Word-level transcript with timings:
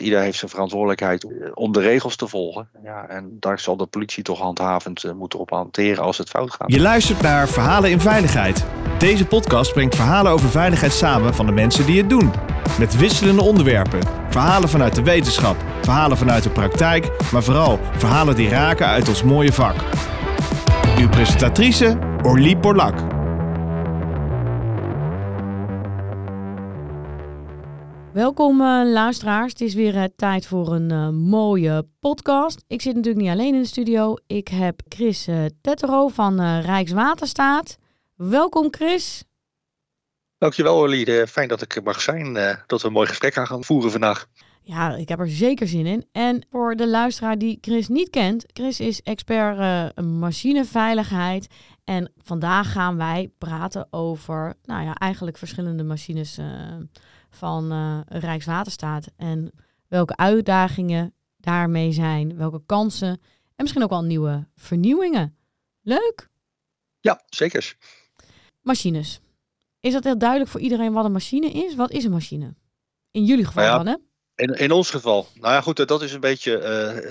Iedereen 0.00 0.24
heeft 0.24 0.38
zijn 0.38 0.50
verantwoordelijkheid 0.50 1.26
om 1.54 1.72
de 1.72 1.80
regels 1.80 2.16
te 2.16 2.28
volgen. 2.28 2.68
Ja, 2.82 3.06
en 3.08 3.36
daar 3.40 3.58
zal 3.58 3.76
de 3.76 3.86
politie 3.86 4.22
toch 4.22 4.38
handhavend 4.38 5.14
moeten 5.14 5.38
op 5.38 5.50
hanteren 5.50 6.04
als 6.04 6.18
het 6.18 6.28
fout 6.28 6.50
gaat. 6.50 6.72
Je 6.72 6.80
luistert 6.80 7.22
naar 7.22 7.48
Verhalen 7.48 7.90
in 7.90 8.00
Veiligheid. 8.00 8.64
Deze 8.98 9.26
podcast 9.26 9.72
brengt 9.72 9.94
verhalen 9.94 10.32
over 10.32 10.48
veiligheid 10.48 10.92
samen 10.92 11.34
van 11.34 11.46
de 11.46 11.52
mensen 11.52 11.86
die 11.86 11.98
het 11.98 12.10
doen. 12.10 12.30
Met 12.78 12.96
wisselende 12.96 13.42
onderwerpen. 13.42 14.00
Verhalen 14.28 14.68
vanuit 14.68 14.94
de 14.94 15.02
wetenschap, 15.02 15.56
verhalen 15.82 16.16
vanuit 16.16 16.42
de 16.42 16.50
praktijk, 16.50 17.10
maar 17.32 17.42
vooral 17.42 17.78
verhalen 17.96 18.36
die 18.36 18.48
raken 18.48 18.86
uit 18.86 19.08
ons 19.08 19.22
mooie 19.22 19.52
vak. 19.52 19.74
Uw 20.98 21.08
presentatrice 21.08 21.98
Orlie 22.22 22.56
Borlak. 22.56 23.19
Welkom 28.12 28.60
uh, 28.60 28.82
luisteraars. 28.84 29.52
Het 29.52 29.60
is 29.60 29.74
weer 29.74 29.94
uh, 29.94 30.04
tijd 30.16 30.46
voor 30.46 30.72
een 30.72 30.92
uh, 30.92 31.08
mooie 31.08 31.86
podcast. 32.00 32.64
Ik 32.66 32.82
zit 32.82 32.94
natuurlijk 32.94 33.24
niet 33.24 33.32
alleen 33.32 33.54
in 33.54 33.60
de 33.60 33.66
studio. 33.66 34.14
Ik 34.26 34.48
heb 34.48 34.80
Chris 34.88 35.28
Tettero 35.60 36.08
van 36.08 36.60
Rijkswaterstaat. 36.60 37.78
Welkom 38.14 38.68
Chris. 38.70 39.24
Dankjewel 40.38 40.76
Orlie. 40.76 41.26
Fijn 41.26 41.48
dat 41.48 41.62
ik 41.62 41.76
er 41.76 41.82
mag 41.82 42.00
zijn. 42.00 42.34
dat 42.66 42.80
we 42.80 42.86
een 42.86 42.92
mooi 42.92 43.06
gesprek 43.06 43.38
aan 43.38 43.46
gaan 43.46 43.64
voeren 43.64 43.90
vandaag. 43.90 44.26
Ja, 44.62 44.96
ik 44.96 45.08
heb 45.08 45.20
er 45.20 45.28
zeker 45.28 45.68
zin 45.68 45.86
in. 45.86 46.06
En 46.12 46.46
voor 46.50 46.76
de 46.76 46.88
luisteraar 46.88 47.38
die 47.38 47.58
Chris 47.60 47.88
niet 47.88 48.10
kent. 48.10 48.44
Chris 48.52 48.80
is 48.80 49.02
expert 49.02 49.96
machineveiligheid. 50.02 51.46
En 51.84 52.12
vandaag 52.16 52.72
gaan 52.72 52.96
wij 52.96 53.30
praten 53.38 53.86
over, 53.90 54.54
nou 54.64 54.84
ja, 54.84 54.94
eigenlijk 54.94 55.38
verschillende 55.38 55.84
machines 55.84 56.38
van 57.30 57.72
uh, 57.72 58.00
Rijkswaterstaat. 58.06 59.06
En 59.16 59.52
welke 59.88 60.16
uitdagingen 60.16 61.14
daarmee 61.36 61.92
zijn, 61.92 62.36
welke 62.36 62.62
kansen 62.66 63.20
en 63.60 63.66
misschien 63.66 63.82
ook 63.82 63.90
wel 63.90 64.04
nieuwe 64.04 64.46
vernieuwingen. 64.56 65.36
Leuk? 65.80 66.28
Ja, 67.00 67.22
zeker. 67.26 67.76
Machines. 68.62 69.20
Is 69.80 69.92
dat 69.92 70.04
heel 70.04 70.18
duidelijk 70.18 70.50
voor 70.50 70.60
iedereen 70.60 70.92
wat 70.92 71.04
een 71.04 71.12
machine 71.12 71.50
is? 71.50 71.74
Wat 71.74 71.90
is 71.90 72.04
een 72.04 72.10
machine? 72.10 72.54
In 73.10 73.24
jullie 73.24 73.44
geval 73.44 73.64
nou 73.64 73.84
dan, 73.84 73.86
hè? 73.86 74.09
In, 74.40 74.54
in 74.54 74.70
ons 74.70 74.90
geval. 74.90 75.28
Nou 75.34 75.54
ja, 75.54 75.60
goed, 75.60 75.88
dat 75.88 76.02
is 76.02 76.12
een 76.12 76.20
beetje. 76.20 76.52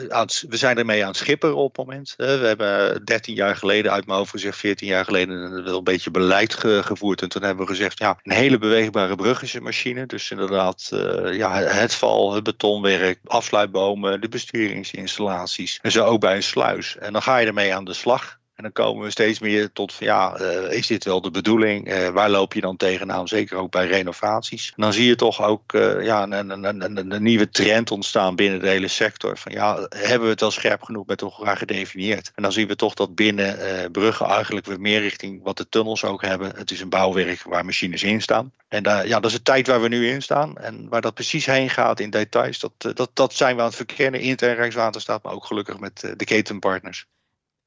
Uh, 0.10 0.24
we 0.50 0.58
zijn 0.58 0.78
ermee 0.78 1.02
aan 1.02 1.08
het 1.08 1.18
schipperen 1.18 1.56
op 1.56 1.78
het 1.78 1.86
moment. 1.86 2.14
we 2.18 2.24
hebben 2.24 3.06
13 3.06 3.36
jaar 3.36 3.56
geleden, 3.56 3.92
uit 3.92 4.06
mijn 4.06 4.18
hoofd 4.18 4.32
gezegd, 4.32 4.58
14 4.58 4.88
jaar 4.88 5.06
geleden, 5.06 5.64
wel 5.64 5.78
een 5.78 5.84
beetje 5.84 6.12
beleid 6.12 6.54
gevoerd. 6.64 7.22
En 7.22 7.30
toen 7.30 7.44
hebben 7.44 7.66
we 7.66 7.72
gezegd: 7.72 8.00
ja, 8.00 8.20
een 8.24 8.36
hele 8.36 8.58
beweegbare 8.58 9.16
brug 9.16 9.42
is 9.42 9.54
een 9.54 9.64
machine. 9.64 10.06
Dus 10.06 10.32
inderdaad, 10.32 10.90
uh, 10.94 11.34
ja, 11.38 11.54
het 11.62 11.96
val, 11.96 12.34
het 12.34 12.44
betonwerk, 12.44 13.20
afsluitbomen, 13.24 14.22
de 14.22 14.30
besturingsinstallaties. 14.30 15.80
En 15.82 15.92
zo 15.92 16.06
ook 16.06 16.20
bij 16.20 16.36
een 16.36 16.44
sluis. 16.44 16.98
En 16.98 17.14
dan 17.14 17.22
ga 17.22 17.38
je 17.38 17.48
ermee 17.48 17.76
aan 17.76 17.86
de 17.86 17.94
slag. 17.94 18.39
En 18.60 18.66
dan 18.66 18.86
komen 18.86 19.04
we 19.04 19.12
steeds 19.12 19.40
meer 19.40 19.72
tot 19.72 19.94
van 19.94 20.08
ja, 20.08 20.40
uh, 20.40 20.72
is 20.72 20.88
dit 20.88 21.04
wel 21.04 21.22
de 21.22 21.32
bedoeling? 21.32 21.92
Uh, 21.92 22.08
waar 22.08 22.30
loop 22.30 22.54
je 22.54 22.62
dan 22.62 22.78
tegenaan? 22.78 23.28
Zeker 23.28 23.58
ook 23.58 23.72
bij 23.72 23.88
renovaties. 23.88 24.74
En 24.76 24.84
dan 24.84 24.94
zie 24.94 25.06
je 25.06 25.16
toch 25.16 25.44
ook 25.44 25.74
uh, 25.74 26.06
ja, 26.06 26.24
een, 26.24 26.50
een, 26.50 26.64
een, 26.64 27.12
een, 27.12 27.24
nieuwe 27.24 27.50
trend 27.50 27.92
ontstaan 27.92 28.36
binnen 28.36 28.60
de 28.60 28.68
hele 28.68 28.88
sector. 28.88 29.38
Van 29.38 29.52
ja, 29.52 29.86
hebben 29.90 30.22
we 30.22 30.30
het 30.30 30.40
wel 30.40 30.52
scherp 30.52 30.82
genoeg 30.82 31.06
met 31.06 31.22
elkaar 31.22 31.58
gedefinieerd? 31.58 32.32
En 32.36 32.44
dan 32.44 32.52
zien 32.52 32.68
we 32.68 32.76
toch 32.76 32.94
dat 32.94 33.16
binnen 33.16 33.58
bruggen 33.92 34.26
eigenlijk 34.26 34.66
weer 34.66 34.82
meer 34.82 35.00
richting 35.00 35.44
wat 35.44 35.58
de 35.58 35.70
tunnels 35.70 36.04
ook 36.04 36.22
hebben. 36.22 36.52
Het 36.56 36.72
is 36.72 36.82
een 36.82 36.90
bouwwerk 36.90 37.44
waar 37.44 37.66
machines 37.66 38.04
in 38.04 38.22
staan. 38.22 38.52
En 38.68 38.84
ja, 38.84 39.20
dat 39.20 39.26
is 39.26 39.38
de 39.38 39.42
tijd 39.42 39.68
waar 39.68 39.82
we 39.82 39.88
nu 39.88 40.10
in 40.10 40.22
staan. 40.22 40.58
En 40.58 40.90
waar 40.90 41.02
dat 41.02 41.14
precies 41.14 41.46
heen 41.46 41.70
gaat 41.70 42.00
in 42.00 42.10
details, 42.10 42.60
dat, 42.60 42.98
dat, 42.98 43.10
dat 43.14 43.34
zijn 43.34 43.56
we 43.56 43.62
aan 43.62 43.68
het 43.68 43.76
verkennen. 43.76 44.22
Intern 44.22 44.56
Rijkswaterstaat, 44.56 45.24
maar 45.24 45.34
ook 45.34 45.46
gelukkig 45.46 45.80
met 45.80 46.14
de 46.18 46.26
ketenpartners. 46.26 47.08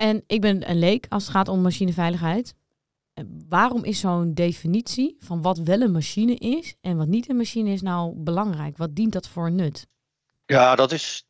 En 0.02 0.24
ik 0.26 0.40
ben 0.40 0.70
een 0.70 0.78
leek 0.78 1.06
als 1.08 1.22
het 1.22 1.32
gaat 1.32 1.48
om 1.48 1.60
machineveiligheid. 1.60 2.54
Waarom 3.48 3.84
is 3.84 4.00
zo'n 4.00 4.34
definitie 4.34 5.16
van 5.18 5.42
wat 5.42 5.58
wel 5.58 5.80
een 5.80 5.92
machine 5.92 6.34
is 6.34 6.74
en 6.80 6.96
wat 6.96 7.06
niet 7.06 7.28
een 7.28 7.36
machine 7.36 7.70
is 7.70 7.82
nou 7.82 8.14
belangrijk? 8.16 8.76
Wat 8.76 8.94
dient 8.94 9.12
dat 9.12 9.28
voor 9.28 9.50
nut? 9.50 9.86
Ja, 10.46 10.74
dat 10.74 10.92
is 10.92 11.26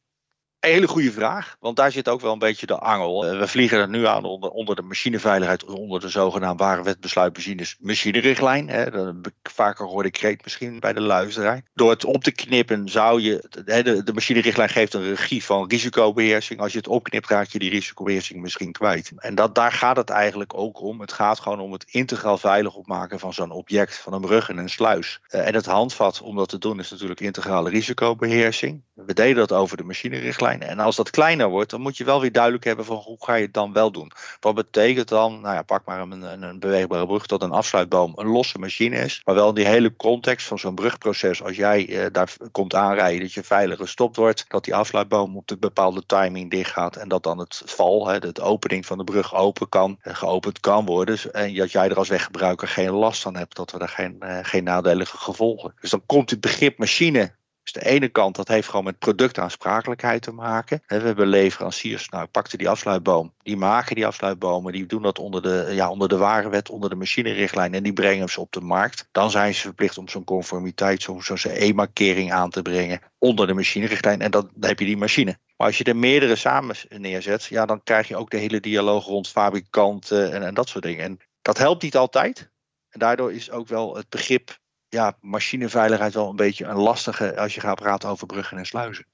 hele 0.67 0.89
goede 0.89 1.13
vraag, 1.13 1.57
want 1.61 1.77
daar 1.77 1.93
zit 1.93 2.09
ook 2.09 2.21
wel 2.21 2.33
een 2.33 2.39
beetje 2.39 2.67
de 2.67 2.79
angel. 2.79 3.27
Eh, 3.27 3.39
we 3.39 3.49
vliegen 3.49 3.79
er 3.79 3.89
nu 3.89 4.07
aan 4.07 4.25
onder, 4.25 4.77
de 4.77 4.83
machineveiligheid, 4.83 5.65
onder 5.65 6.01
de 6.01 6.09
zogenaamde 6.09 6.65
ware 6.65 6.83
wetbesluitmachines, 6.83 7.77
machinerichtlijn. 7.81 8.69
Hè, 8.69 9.13
vaker 9.43 9.87
hoorde 9.87 10.11
kreet 10.11 10.43
misschien 10.45 10.81
bij 10.81 10.93
de 10.93 11.01
luisteraar. 11.01 11.63
Door 11.75 11.91
het 11.91 12.05
op 12.05 12.25
te 12.25 12.33
knippen 12.33 12.89
zou 12.89 13.21
je, 13.21 13.45
de, 13.65 14.03
de 14.03 14.13
machinerichtlijn 14.13 14.69
geeft 14.69 14.95
een 14.95 15.15
regie 15.15 15.45
van 15.45 15.69
risicobeheersing. 15.69 16.61
Als 16.61 16.73
je 16.73 16.79
het 16.79 16.89
opknipt 16.89 17.29
raak 17.29 17.49
je 17.49 17.59
die 17.59 17.71
risicobeheersing 17.71 18.41
misschien 18.41 18.73
kwijt. 18.73 19.13
En 19.17 19.35
dat, 19.35 19.55
daar 19.55 19.73
gaat 19.73 19.97
het 19.97 20.11
eigenlijk 20.11 20.55
ook 20.55 20.81
om. 20.81 21.01
Het 21.01 21.13
gaat 21.13 21.41
gewoon 21.41 21.61
om 21.61 21.73
het 21.73 21.85
integraal 21.91 22.39
veilig 22.39 22.75
opmaken 22.75 23.19
van 23.19 23.33
zo'n 23.33 23.51
object, 23.51 23.97
van 23.97 24.13
een 24.13 24.21
brug 24.21 24.49
en 24.49 24.59
een 24.59 24.71
sluis. 24.71 25.21
Eh, 25.29 25.47
en 25.47 25.55
het 25.55 25.67
handvat 25.67 26.21
om 26.21 26.37
dat 26.37 26.49
te 26.49 26.59
doen 26.59 26.79
is 26.79 26.91
natuurlijk 26.91 27.21
integrale 27.21 27.71
risicobeheersing. 27.71 28.83
We 28.95 29.15
deden 29.15 29.37
dat 29.37 29.53
over 29.53 29.77
de 29.77 29.83
machinerichtlijn. 29.83 30.52
En 30.61 30.79
als 30.79 30.97
dat 30.97 31.11
kleiner 31.11 31.49
wordt, 31.49 31.71
dan 31.71 31.81
moet 31.81 31.97
je 31.97 32.05
wel 32.05 32.21
weer 32.21 32.33
duidelijk 32.33 32.65
hebben 32.65 32.85
van 32.85 32.97
hoe 32.97 33.17
ga 33.21 33.35
je 33.35 33.45
het 33.45 33.55
dan 33.55 33.73
wel 33.73 33.93
doen. 33.93 34.13
Wat 34.41 34.55
betekent 34.55 35.09
dan, 35.09 35.41
nou 35.41 35.55
ja, 35.55 35.63
pak 35.63 35.85
maar 35.85 36.01
een, 36.01 36.43
een, 36.43 36.59
beweegbare 36.59 37.07
brug, 37.07 37.27
dat 37.27 37.43
een 37.43 37.51
afsluitboom 37.51 38.13
een 38.17 38.27
losse 38.27 38.59
machine 38.59 38.97
is. 38.97 39.21
Maar 39.25 39.35
wel 39.35 39.49
in 39.49 39.55
die 39.55 39.67
hele 39.67 39.97
context 39.97 40.47
van 40.47 40.59
zo'n 40.59 40.75
brugproces, 40.75 41.43
als 41.43 41.57
jij 41.57 41.89
eh, 41.89 42.07
daar 42.13 42.37
komt 42.53 42.75
aanrijden, 42.75 43.21
dat 43.21 43.33
je 43.33 43.43
veilig 43.43 43.79
gestopt 43.79 44.17
wordt, 44.17 44.45
dat 44.49 44.65
die 44.65 44.75
afsluitboom 44.75 45.37
op 45.37 45.47
de 45.47 45.57
bepaalde 45.57 46.07
timing 46.07 46.51
dicht 46.51 46.71
gaat 46.71 46.97
en 46.97 47.09
dat 47.09 47.23
dan 47.23 47.39
het 47.39 47.63
val, 47.65 48.09
hè, 48.09 48.19
de 48.19 48.43
opening 48.43 48.87
van 48.87 48.99
de 48.99 49.05
brug 49.05 49.35
open 49.35 49.69
kan, 49.69 49.99
eh, 50.01 50.15
geopend 50.15 50.61
kan 50.61 50.87
worden. 50.87 51.15
Dus, 51.15 51.31
en 51.31 51.55
dat 51.55 51.73
jij 51.73 51.89
er 51.89 51.97
als 51.97 52.09
weggebruiker 52.09 52.69
geen 52.69 52.91
last 52.91 53.23
van 53.23 53.37
hebt, 53.37 53.57
dat 53.57 53.71
we 53.71 53.79
daar 53.79 53.89
geen, 53.89 54.17
eh, 54.21 54.39
geen 54.43 54.65
nadelige 54.65 55.17
gevolgen. 55.17 55.75
Dus 55.81 55.91
dan 55.91 56.03
komt 56.07 56.31
het 56.31 56.41
begrip 56.41 56.79
machine 56.79 57.35
dus 57.63 57.73
de 57.73 57.85
ene 57.85 58.09
kant, 58.09 58.37
dat 58.37 58.49
heeft 58.49 58.69
gewoon 58.69 58.85
met 58.85 58.99
productaansprakelijkheid 58.99 60.23
te 60.23 60.33
maken. 60.33 60.83
We 60.87 60.95
hebben 60.95 61.27
leveranciers, 61.27 62.09
nou 62.09 62.27
pakte 62.27 62.57
die 62.57 62.69
afsluitboom. 62.69 63.35
Die 63.43 63.57
maken 63.57 63.95
die 63.95 64.07
afsluitbomen, 64.07 64.73
die 64.73 64.87
doen 64.87 65.03
dat 65.03 65.19
onder 65.19 65.43
de, 65.43 65.69
ja, 65.71 65.91
onder 65.91 66.09
de 66.09 66.17
warenwet, 66.17 66.71
onder 66.71 66.91
de 66.91 66.97
machinerichtlijn 66.97 67.75
en 67.75 67.83
die 67.83 67.93
brengen 67.93 68.29
ze 68.29 68.41
op 68.41 68.53
de 68.53 68.61
markt. 68.61 69.09
Dan 69.13 69.31
zijn 69.31 69.55
ze 69.55 69.61
verplicht 69.61 69.99
om 69.99 70.09
zo'n 70.09 70.25
conformiteit, 70.25 71.03
zo'n 71.03 71.23
zo 71.23 71.35
E-markering 71.49 72.33
aan 72.33 72.51
te 72.51 72.63
brengen 72.63 73.01
onder 73.19 73.47
de 73.47 73.55
machinerichtlijn 73.55 74.21
en 74.21 74.31
dan, 74.31 74.51
dan 74.55 74.69
heb 74.69 74.79
je 74.79 74.85
die 74.85 74.97
machine. 74.97 75.39
Maar 75.57 75.67
als 75.67 75.79
je 75.79 75.85
er 75.85 75.97
meerdere 75.97 76.37
samen 76.37 76.77
neerzet, 76.89 77.45
ja, 77.45 77.67
dan 77.67 77.83
krijg 77.83 78.09
je 78.09 78.17
ook 78.17 78.31
de 78.31 78.37
hele 78.37 78.61
dialoog 78.61 79.05
rond 79.05 79.29
fabrikanten 79.29 80.33
en, 80.33 80.43
en 80.43 80.55
dat 80.55 80.69
soort 80.69 80.85
dingen. 80.85 81.05
En 81.05 81.19
dat 81.43 81.59
helpt 81.59 81.83
niet 81.83 81.97
altijd. 81.97 82.51
En 82.89 82.99
daardoor 82.99 83.33
is 83.33 83.51
ook 83.51 83.69
wel 83.69 83.97
het 83.97 84.09
begrip 84.09 84.61
ja, 84.93 85.17
machineveiligheid 85.21 86.15
wel 86.15 86.29
een 86.29 86.37
beetje 86.37 86.65
een 86.65 86.77
lastige 86.77 87.37
als 87.37 87.55
je 87.55 87.61
gaat 87.61 87.81
praten 87.81 88.09
over 88.09 88.27
bruggen 88.27 88.59
en 88.59 88.67
sluizen. 88.67 89.07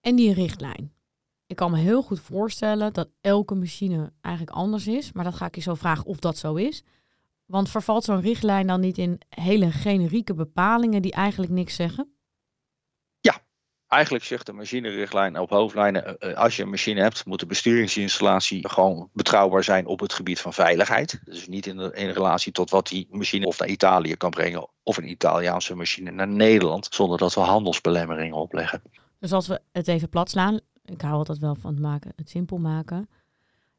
En 0.00 0.16
die 0.16 0.34
richtlijn. 0.34 0.92
Ik 1.46 1.56
kan 1.56 1.70
me 1.70 1.78
heel 1.78 2.02
goed 2.02 2.20
voorstellen 2.20 2.92
dat 2.92 3.08
elke 3.20 3.54
machine 3.54 4.12
eigenlijk 4.20 4.56
anders 4.56 4.86
is, 4.86 5.12
maar 5.12 5.24
dat 5.24 5.34
ga 5.34 5.46
ik 5.46 5.54
je 5.54 5.60
zo 5.60 5.74
vragen 5.74 6.04
of 6.04 6.18
dat 6.18 6.38
zo 6.38 6.54
is. 6.54 6.84
Want 7.46 7.70
vervalt 7.70 8.04
zo'n 8.04 8.20
richtlijn 8.20 8.66
dan 8.66 8.80
niet 8.80 8.98
in 8.98 9.20
hele 9.28 9.70
generieke 9.70 10.34
bepalingen 10.34 11.02
die 11.02 11.12
eigenlijk 11.12 11.52
niks 11.52 11.74
zeggen? 11.74 12.14
Eigenlijk 13.90 14.24
zegt 14.24 14.46
de 14.46 14.52
machinerichtlijn 14.52 15.38
op 15.38 15.50
hoofdlijnen, 15.50 16.18
eh, 16.18 16.30
eh, 16.30 16.36
als 16.36 16.56
je 16.56 16.62
een 16.62 16.70
machine 16.70 17.00
hebt, 17.00 17.24
moet 17.24 17.40
de 17.40 17.46
besturingsinstallatie 17.46 18.68
gewoon 18.68 19.08
betrouwbaar 19.12 19.64
zijn 19.64 19.86
op 19.86 20.00
het 20.00 20.12
gebied 20.12 20.40
van 20.40 20.52
veiligheid. 20.52 21.20
Dus 21.24 21.48
niet 21.48 21.66
in, 21.66 21.80
relatie 21.94 22.52
tot 22.52 22.70
wat 22.70 22.88
die 22.88 23.06
machine 23.10 23.46
of 23.46 23.58
naar 23.58 23.68
Italië 23.68 24.16
kan 24.16 24.30
brengen, 24.30 24.68
of 24.82 24.96
een 24.96 25.10
Italiaanse 25.10 25.74
machine 25.74 26.10
naar 26.10 26.28
Nederland, 26.28 26.88
zonder 26.90 27.18
dat 27.18 27.34
we 27.34 27.40
handelsbelemmeringen 27.40 28.36
opleggen. 28.36 28.82
Dus 29.18 29.32
als 29.32 29.46
we 29.46 29.60
het 29.72 29.88
even 29.88 30.08
plat 30.08 30.30
slaan, 30.30 30.60
ik 30.84 31.00
hou 31.00 31.14
altijd 31.14 31.38
wel 31.38 31.54
van 31.54 31.70
het, 31.70 31.82
maken, 31.82 32.12
het 32.16 32.30
simpel 32.30 32.58
maken, 32.58 33.08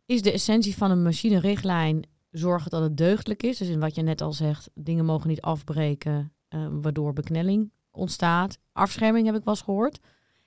is 0.05 0.21
de 0.21 0.31
essentie 0.31 0.77
van 0.77 0.91
een 0.91 1.03
machinerichtlijn 1.03 2.03
zorgen 2.31 2.71
dat 2.71 2.81
het 2.81 2.97
deugdelijk 2.97 3.43
is. 3.43 3.57
Dus 3.57 3.67
in 3.67 3.79
wat 3.79 3.95
je 3.95 4.01
net 4.01 4.21
al 4.21 4.33
zegt, 4.33 4.69
dingen 4.73 5.05
mogen 5.05 5.29
niet 5.29 5.41
afbreken, 5.41 6.33
uh, 6.49 6.67
waardoor 6.71 7.13
beknelling 7.13 7.71
ontstaat. 7.91 8.57
Afscherming 8.73 9.25
heb 9.25 9.35
ik 9.35 9.43
wel 9.43 9.53
eens 9.53 9.63
gehoord. 9.63 9.99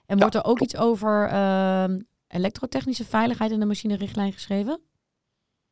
En 0.06 0.18
wordt 0.18 0.34
er 0.34 0.44
ook 0.44 0.60
iets 0.60 0.76
over 0.76 1.30
uh, 1.32 1.84
elektrotechnische 2.28 3.04
veiligheid 3.04 3.50
in 3.50 3.60
de 3.60 3.66
machinerichtlijn 3.66 4.32
geschreven? 4.32 4.80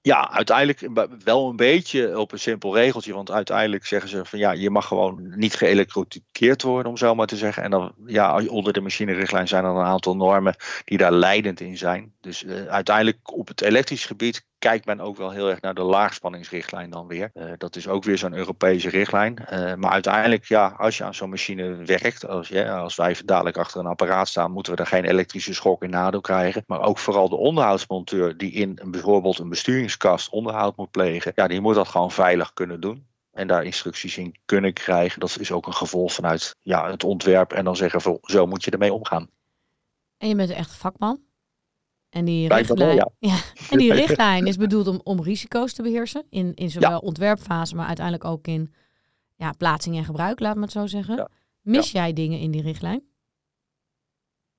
Ja, 0.00 0.30
uiteindelijk 0.30 0.88
wel 1.24 1.48
een 1.48 1.56
beetje 1.56 2.18
op 2.18 2.32
een 2.32 2.38
simpel 2.38 2.74
regeltje. 2.74 3.14
Want 3.14 3.30
uiteindelijk 3.30 3.86
zeggen 3.86 4.10
ze 4.10 4.24
van 4.24 4.38
ja, 4.38 4.52
je 4.52 4.70
mag 4.70 4.86
gewoon 4.86 5.32
niet 5.38 5.54
geëlektrocuteerd 5.54 6.62
worden, 6.62 6.90
om 6.90 6.96
zo 6.96 7.14
maar 7.14 7.26
te 7.26 7.36
zeggen. 7.36 7.62
En 7.62 7.70
dan 7.70 7.92
ja, 8.06 8.44
onder 8.46 8.72
de 8.72 8.80
machinerichtlijn 8.80 9.48
zijn 9.48 9.64
er 9.64 9.70
een 9.70 9.84
aantal 9.84 10.16
normen 10.16 10.54
die 10.84 10.98
daar 10.98 11.12
leidend 11.12 11.60
in 11.60 11.78
zijn. 11.78 12.12
Dus 12.20 12.42
uh, 12.42 12.66
uiteindelijk 12.66 13.32
op 13.32 13.48
het 13.48 13.60
elektrisch 13.60 14.06
gebied 14.06 14.46
kijkt 14.62 14.86
men 14.86 15.00
ook 15.00 15.16
wel 15.16 15.30
heel 15.30 15.50
erg 15.50 15.60
naar 15.60 15.74
de 15.74 15.82
laagspanningsrichtlijn 15.82 16.90
dan 16.90 17.06
weer. 17.06 17.30
dat 17.58 17.76
is 17.76 17.88
ook 17.88 18.04
weer 18.04 18.18
zo'n 18.18 18.34
Europese 18.34 18.88
richtlijn. 18.88 19.34
maar 19.78 19.90
uiteindelijk, 19.90 20.44
ja, 20.44 20.74
als 20.76 20.96
je 20.96 21.04
aan 21.04 21.14
zo'n 21.14 21.30
machine 21.30 21.74
werkt, 21.74 22.26
als, 22.26 22.48
ja, 22.48 22.78
als 22.78 22.96
wij 22.96 23.16
dadelijk 23.24 23.56
achter 23.56 23.80
een 23.80 23.86
apparaat 23.86 24.28
staan, 24.28 24.52
moeten 24.52 24.72
we 24.72 24.78
er 24.78 24.86
geen 24.86 25.04
elektrische 25.04 25.54
schok 25.54 25.82
in 25.82 25.90
nadeel 25.90 26.20
krijgen. 26.20 26.64
Maar 26.66 26.80
ook 26.80 26.98
vooral 26.98 27.28
de 27.28 27.36
onderhoudsmonteur 27.36 28.36
die 28.36 28.52
in 28.52 28.78
bijvoorbeeld 28.84 29.38
een 29.38 29.48
besturingskast 29.48 30.30
onderhoud 30.30 30.76
moet 30.76 30.90
plegen, 30.90 31.32
ja, 31.34 31.46
die 31.46 31.60
moet 31.60 31.74
dat 31.74 31.88
gewoon 31.88 32.10
veilig 32.10 32.52
kunnen 32.52 32.80
doen 32.80 33.06
en 33.32 33.46
daar 33.46 33.64
instructies 33.64 34.16
in 34.16 34.36
kunnen 34.44 34.72
krijgen. 34.72 35.20
Dat 35.20 35.36
is 35.40 35.52
ook 35.52 35.66
een 35.66 35.74
gevolg 35.74 36.12
vanuit 36.12 36.56
ja, 36.62 36.90
het 36.90 37.04
ontwerp 37.04 37.52
en 37.52 37.64
dan 37.64 37.76
zeggen 37.76 38.00
van 38.00 38.18
zo 38.22 38.46
moet 38.46 38.64
je 38.64 38.70
ermee 38.70 38.92
omgaan. 38.92 39.28
En 40.18 40.28
je 40.28 40.34
bent 40.34 40.50
echt 40.50 40.74
vakman. 40.74 41.20
En 42.12 42.24
die, 42.24 42.48
richtlijn, 42.48 42.94
ja. 42.94 43.10
ja. 43.30 43.36
en 43.70 43.78
die 43.78 43.92
richtlijn 44.02 44.46
is 44.46 44.56
bedoeld 44.56 44.86
om, 44.86 45.00
om 45.04 45.22
risico's 45.22 45.72
te 45.72 45.82
beheersen. 45.82 46.24
In, 46.30 46.54
in 46.54 46.70
zowel 46.70 46.98
ontwerpfase, 46.98 47.74
maar 47.74 47.86
uiteindelijk 47.86 48.24
ook 48.24 48.46
in 48.46 48.72
ja, 49.36 49.52
plaatsing 49.52 49.96
en 49.96 50.04
gebruik, 50.04 50.40
laat 50.40 50.54
me 50.54 50.62
het 50.62 50.72
zo 50.72 50.86
zeggen. 50.86 51.30
Mis 51.60 51.90
jij 51.90 52.12
dingen 52.12 52.38
in 52.38 52.50
die 52.50 52.62
richtlijn? 52.62 53.02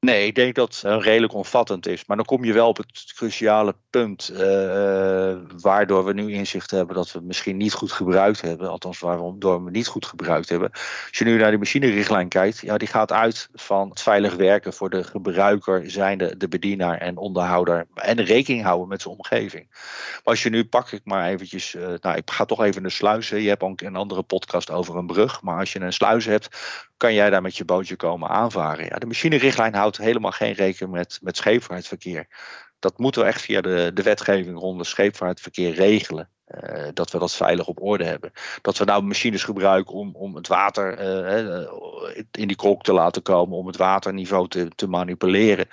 Nee, 0.04 0.26
ik 0.26 0.36
denk 0.36 0.56
dat 0.56 0.82
het 0.82 1.04
redelijk 1.04 1.34
omvattend 1.34 1.88
is. 1.88 2.06
Maar 2.06 2.18
dan 2.18 2.26
kom 2.26 2.44
je 2.44 2.54
wel 2.54 2.68
op 2.68 2.78
het 2.78 3.14
cruciale 3.16 3.76
punt. 3.90 4.32
Uh, 4.34 5.36
waardoor 5.62 6.06
we 6.06 6.14
nu 6.14 6.32
inzicht 6.32 6.72
hebben 6.72 6.96
dat 6.96 7.12
we 7.12 7.18
het 7.18 7.28
misschien 7.28 7.58
niet 7.58 7.74
goed 7.74 7.92
gebruikt 7.92 8.42
hebben. 8.42 8.70
Althans, 8.70 9.00
waardoor 9.00 9.64
we 9.64 9.72
niet 9.72 9.88
goed 9.88 10.06
gebruikt 10.06 10.50
hebben. 10.50 10.72
Als 10.72 11.18
je 11.18 11.24
nu 11.24 11.38
naar 11.38 11.52
de 11.52 11.58
machinerichtlijn 11.58 12.28
kijkt, 12.28 12.60
ja, 12.60 12.78
die 12.78 12.88
gaat 12.88 13.12
uit 13.12 13.50
van 13.54 13.90
het 13.90 14.02
veilig 14.02 14.36
werken 14.36 14.74
voor 14.74 14.90
de 14.90 15.04
gebruiker, 15.04 15.92
zijnde 15.92 16.38
de 16.38 16.48
bedienaar 16.48 16.98
en 16.98 17.18
onderhouder. 17.18 17.88
En 17.94 18.24
rekening 18.24 18.64
houden 18.64 18.88
met 18.88 19.02
zijn 19.02 19.16
omgeving. 19.16 19.68
Maar 19.70 20.22
als 20.24 20.44
je 20.44 20.50
nu 20.50 20.66
pak 20.66 20.92
ik 20.92 21.02
maar 21.04 21.28
eventjes. 21.28 21.74
Uh, 21.74 21.88
nou, 22.02 22.18
ik 22.18 22.32
ga 22.32 22.46
toch 22.46 22.64
even 22.64 22.84
de 22.84 22.90
sluizen. 22.90 23.42
Je 23.42 23.50
hebt 23.50 23.64
ook 23.64 23.82
een 23.82 23.96
andere 23.96 24.24
podcast 24.24 24.72
over 24.72 24.96
een 24.96 25.08
brug. 25.08 25.42
Maar 25.42 25.60
als 25.60 25.74
je 25.74 25.80
een 25.80 25.94
sluis 25.94 26.26
hebt, 26.26 26.58
kan 27.04 27.14
jij 27.14 27.30
daar 27.30 27.42
met 27.42 27.58
je 27.58 27.66
bootje 27.66 27.96
komen 27.96 28.30
aanvaren. 28.30 28.86
Ja, 28.86 28.96
de 28.96 29.06
machinerichtlijn 29.06 29.76
houdt 29.76 29.98
helemaal 29.98 30.32
geen 30.32 30.54
rekening 30.54 30.96
met, 30.96 31.20
met 31.22 31.38
scheepvaartverkeer. 31.38 32.28
Dat 32.80 32.98
moeten 32.98 33.22
we 33.22 33.28
echt 33.28 33.42
via 33.42 33.62
de, 33.62 33.92
de 33.94 34.04
wetgeving 34.04 34.60
rond 34.60 34.86
scheepvaartverkeer 34.86 35.74
regelen. 35.74 36.30
Uh, 36.62 36.88
dat 36.94 37.12
we 37.12 37.20
dat 37.20 37.34
veilig 37.34 37.68
op 37.68 37.82
orde 37.82 38.04
hebben. 38.04 38.32
Dat 38.62 38.78
we 38.78 38.86
nou 38.86 39.04
machines 39.04 39.44
gebruiken 39.44 39.94
om, 39.94 40.16
om 40.16 40.36
het 40.36 40.48
water 40.48 41.00
uh, 41.00 41.68
in 42.32 42.48
die 42.48 42.56
kolk 42.56 42.84
te 42.84 42.94
laten 42.94 43.22
komen, 43.22 43.58
om 43.58 43.68
het 43.68 43.78
waterniveau 43.78 44.48
te, 44.48 44.68
te 44.76 44.88
manipuleren, 44.88 45.68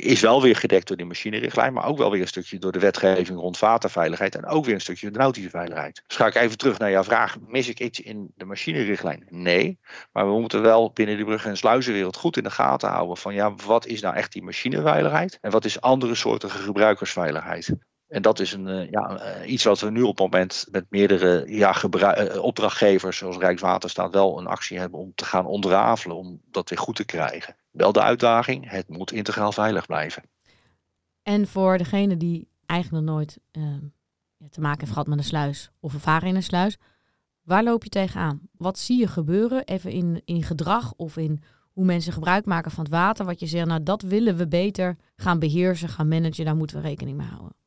is 0.00 0.20
wel 0.20 0.42
weer 0.42 0.56
gedekt 0.56 0.88
door 0.88 0.96
die 0.96 1.06
machinerichtlijn, 1.06 1.72
maar 1.72 1.86
ook 1.86 1.98
wel 1.98 2.10
weer 2.10 2.20
een 2.20 2.28
stukje 2.28 2.58
door 2.58 2.72
de 2.72 2.78
wetgeving 2.78 3.38
rond 3.38 3.58
waterveiligheid 3.58 4.34
en 4.34 4.46
ook 4.46 4.64
weer 4.64 4.74
een 4.74 4.80
stukje 4.80 5.10
de 5.10 5.18
nautische 5.18 5.50
veiligheid. 5.50 6.02
Dus 6.06 6.16
ga 6.16 6.26
ik 6.26 6.34
even 6.34 6.58
terug 6.58 6.78
naar 6.78 6.90
jouw 6.90 7.04
vraag, 7.04 7.36
mis 7.46 7.68
ik 7.68 7.80
iets 7.80 8.00
in 8.00 8.32
de 8.36 8.44
machinerichtlijn? 8.44 9.26
Nee, 9.28 9.78
maar 10.12 10.26
we 10.26 10.40
moeten 10.40 10.62
wel 10.62 10.90
binnen 10.94 11.16
die 11.16 11.24
brug- 11.24 11.46
en 11.46 11.56
sluizenwereld 11.56 12.16
goed 12.16 12.36
in 12.36 12.42
de 12.42 12.50
gaten 12.50 12.88
houden 12.88 13.16
van 13.16 13.34
ja, 13.34 13.54
wat 13.54 13.86
is 13.86 14.00
nou 14.00 14.14
echt 14.14 14.32
die 14.32 14.42
machineveiligheid 14.42 15.38
en 15.40 15.50
wat 15.50 15.64
is 15.64 15.80
andere 15.80 16.14
soorten 16.14 16.50
gebruikersveiligheid? 16.50 17.74
En 18.14 18.22
dat 18.22 18.40
is 18.40 18.52
een, 18.52 18.68
eh, 18.68 18.90
ja, 18.90 19.18
eh, 19.18 19.50
iets 19.50 19.64
wat 19.64 19.80
we 19.80 19.90
nu 19.90 20.02
op 20.02 20.08
het 20.08 20.18
moment 20.18 20.66
met 20.70 20.84
meerdere 20.88 21.44
ja, 21.46 21.82
eh, 21.82 22.42
opdrachtgevers, 22.42 23.16
zoals 23.16 23.36
Rijkswaterstaat, 23.36 24.12
wel 24.12 24.38
een 24.38 24.46
actie 24.46 24.78
hebben 24.78 25.00
om 25.00 25.12
te 25.14 25.24
gaan 25.24 25.46
ontrafelen, 25.46 26.16
om 26.16 26.40
dat 26.50 26.68
weer 26.68 26.78
goed 26.78 26.96
te 26.96 27.04
krijgen. 27.04 27.56
Wel 27.70 27.92
de 27.92 28.02
uitdaging, 28.02 28.70
het 28.70 28.88
moet 28.88 29.12
integraal 29.12 29.52
veilig 29.52 29.86
blijven. 29.86 30.22
En 31.22 31.46
voor 31.46 31.78
degene 31.78 32.16
die 32.16 32.48
eigenlijk 32.66 33.04
nooit 33.04 33.38
te 34.50 34.60
maken 34.60 34.80
heeft 34.80 34.92
gehad 34.92 35.06
met 35.06 35.18
een 35.18 35.24
sluis 35.24 35.70
of 35.80 35.94
ervaring 35.94 36.30
in 36.30 36.36
een 36.36 36.42
sluis, 36.42 36.78
waar 37.42 37.64
loop 37.64 37.82
je 37.82 37.90
tegenaan? 37.90 38.40
Wat 38.56 38.78
zie 38.78 38.98
je 38.98 39.06
gebeuren, 39.06 39.64
even 39.64 39.90
in, 39.90 40.22
in 40.24 40.42
gedrag 40.42 40.92
of 40.96 41.16
in 41.16 41.42
hoe 41.72 41.84
mensen 41.84 42.12
gebruik 42.12 42.44
maken 42.44 42.70
van 42.70 42.84
het 42.84 42.92
water, 42.92 43.24
wat 43.24 43.40
je 43.40 43.46
zegt, 43.46 43.66
nou 43.66 43.82
dat 43.82 44.02
willen 44.02 44.36
we 44.36 44.48
beter 44.48 44.96
gaan 45.16 45.38
beheersen, 45.38 45.88
gaan 45.88 46.08
managen, 46.08 46.44
daar 46.44 46.56
moeten 46.56 46.76
we 46.76 46.88
rekening 46.88 47.16
mee 47.16 47.26
houden. 47.26 47.62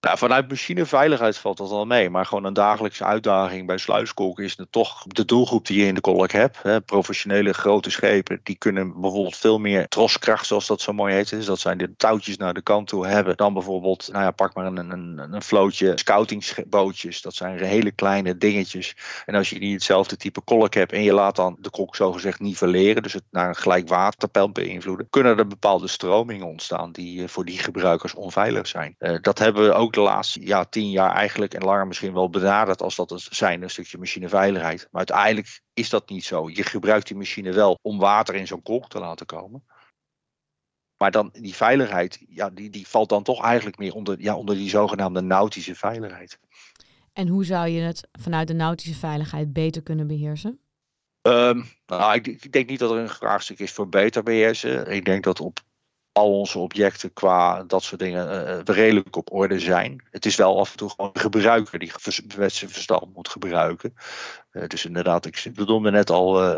Nou, 0.00 0.18
vanuit 0.18 0.48
machineveiligheid 0.48 1.38
valt 1.38 1.56
dat 1.56 1.70
al 1.70 1.86
mee. 1.86 2.10
Maar 2.10 2.26
gewoon 2.26 2.44
een 2.44 2.52
dagelijkse 2.52 3.04
uitdaging 3.04 3.66
bij 3.66 3.78
sluiskoken 3.78 4.44
is 4.44 4.56
het 4.56 4.72
toch 4.72 5.02
de 5.06 5.24
doelgroep 5.24 5.66
die 5.66 5.80
je 5.80 5.86
in 5.86 5.94
de 5.94 6.00
kolk 6.00 6.30
hebt. 6.30 6.62
Hè. 6.62 6.80
Professionele 6.80 7.52
grote 7.52 7.90
schepen, 7.90 8.40
die 8.42 8.56
kunnen 8.56 9.00
bijvoorbeeld 9.00 9.36
veel 9.36 9.58
meer 9.58 9.88
troskracht, 9.88 10.46
zoals 10.46 10.66
dat 10.66 10.80
zo 10.80 10.92
mooi 10.92 11.14
heet. 11.14 11.30
Dus 11.30 11.46
dat 11.46 11.58
zijn 11.58 11.78
de 11.78 11.96
touwtjes 11.96 12.36
naar 12.36 12.54
de 12.54 12.62
kant 12.62 12.88
toe 12.88 13.06
hebben. 13.06 13.36
Dan 13.36 13.52
bijvoorbeeld, 13.52 14.08
nou 14.12 14.24
ja, 14.24 14.30
pak 14.30 14.54
maar 14.54 14.66
een, 14.66 14.90
een, 14.90 15.18
een 15.32 15.42
vlootje 15.42 15.92
scoutingsbootjes. 15.94 17.22
Dat 17.22 17.34
zijn 17.34 17.58
hele 17.58 17.90
kleine 17.90 18.36
dingetjes. 18.36 18.96
En 19.26 19.34
als 19.34 19.50
je 19.50 19.58
niet 19.58 19.74
hetzelfde 19.74 20.16
type 20.16 20.40
kolk 20.40 20.74
hebt 20.74 20.92
en 20.92 21.02
je 21.02 21.12
laat 21.12 21.36
dan 21.36 21.56
de 21.60 21.70
kolk 21.70 21.96
zogezegd 21.96 22.40
nivelleren, 22.40 23.02
dus 23.02 23.12
het 23.12 23.24
naar 23.30 23.48
een 23.48 23.56
gelijk 23.56 23.88
waterpeil 23.88 24.50
beïnvloeden, 24.50 25.10
kunnen 25.10 25.38
er 25.38 25.46
bepaalde 25.46 25.88
stromingen 25.88 26.46
ontstaan 26.46 26.92
die 26.92 27.22
eh, 27.22 27.28
voor 27.28 27.44
die 27.44 27.58
gebruikers 27.58 28.14
onveilig 28.14 28.66
zijn. 28.66 28.94
Uh, 28.98 29.16
dat 29.20 29.38
hebben 29.38 29.64
we 29.64 29.72
ook 29.72 29.86
de 29.92 30.00
laatste 30.00 30.46
ja, 30.46 30.64
tien 30.64 30.90
jaar 30.90 31.14
eigenlijk 31.14 31.54
en 31.54 31.64
langer 31.64 31.86
misschien 31.86 32.12
wel 32.12 32.30
benaderd 32.30 32.82
als 32.82 32.96
dat 32.96 33.26
zijn, 33.30 33.62
een 33.62 33.70
stukje 33.70 33.98
machineveiligheid. 33.98 34.88
Maar 34.90 35.06
uiteindelijk 35.06 35.60
is 35.74 35.90
dat 35.90 36.08
niet 36.08 36.24
zo. 36.24 36.48
Je 36.48 36.62
gebruikt 36.62 37.06
die 37.06 37.16
machine 37.16 37.52
wel 37.52 37.78
om 37.82 37.98
water 37.98 38.34
in 38.34 38.46
zo'n 38.46 38.62
kolk 38.62 38.88
te 38.88 38.98
laten 38.98 39.26
komen. 39.26 39.64
Maar 40.96 41.10
dan 41.10 41.28
die 41.32 41.54
veiligheid, 41.54 42.24
ja, 42.28 42.50
die, 42.50 42.70
die 42.70 42.88
valt 42.88 43.08
dan 43.08 43.22
toch 43.22 43.42
eigenlijk 43.42 43.78
meer 43.78 43.94
onder, 43.94 44.20
ja, 44.20 44.36
onder 44.36 44.54
die 44.54 44.68
zogenaamde 44.68 45.20
nautische 45.20 45.74
veiligheid. 45.74 46.38
En 47.12 47.28
hoe 47.28 47.44
zou 47.44 47.68
je 47.68 47.80
het 47.80 48.08
vanuit 48.12 48.48
de 48.48 48.54
nautische 48.54 48.94
veiligheid 48.94 49.52
beter 49.52 49.82
kunnen 49.82 50.06
beheersen? 50.06 50.60
Um, 51.22 51.64
nou, 51.86 52.14
ik, 52.14 52.26
ik, 52.26 52.52
denk 52.52 52.68
niet 52.68 52.78
dat 52.78 52.90
er 52.90 52.96
een 52.96 53.08
vraagstuk 53.08 53.58
is 53.58 53.72
voor 53.72 53.88
beter 53.88 54.22
beheersen. 54.22 54.90
Ik 54.90 55.04
denk 55.04 55.24
dat 55.24 55.40
op 55.40 55.60
al 56.18 56.38
onze 56.38 56.58
objecten 56.58 57.12
qua 57.12 57.62
dat 57.62 57.82
soort 57.82 58.00
dingen 58.00 58.48
uh, 58.48 58.58
redelijk 58.64 59.16
op 59.16 59.32
orde 59.32 59.60
zijn. 59.60 60.04
Het 60.10 60.26
is 60.26 60.36
wel 60.36 60.58
af 60.58 60.70
en 60.70 60.76
toe 60.76 60.90
gewoon 60.90 61.10
de 61.12 61.20
gebruiker 61.20 61.78
die 61.78 61.92
zijn 62.46 62.70
verstand 62.70 63.14
moet 63.14 63.28
gebruiken. 63.28 63.94
Uh, 64.52 64.66
dus 64.66 64.84
inderdaad, 64.84 65.26
ik 65.26 65.50
bedoelde 65.54 65.90
net 65.90 66.10
al 66.10 66.42
uh, 66.42 66.50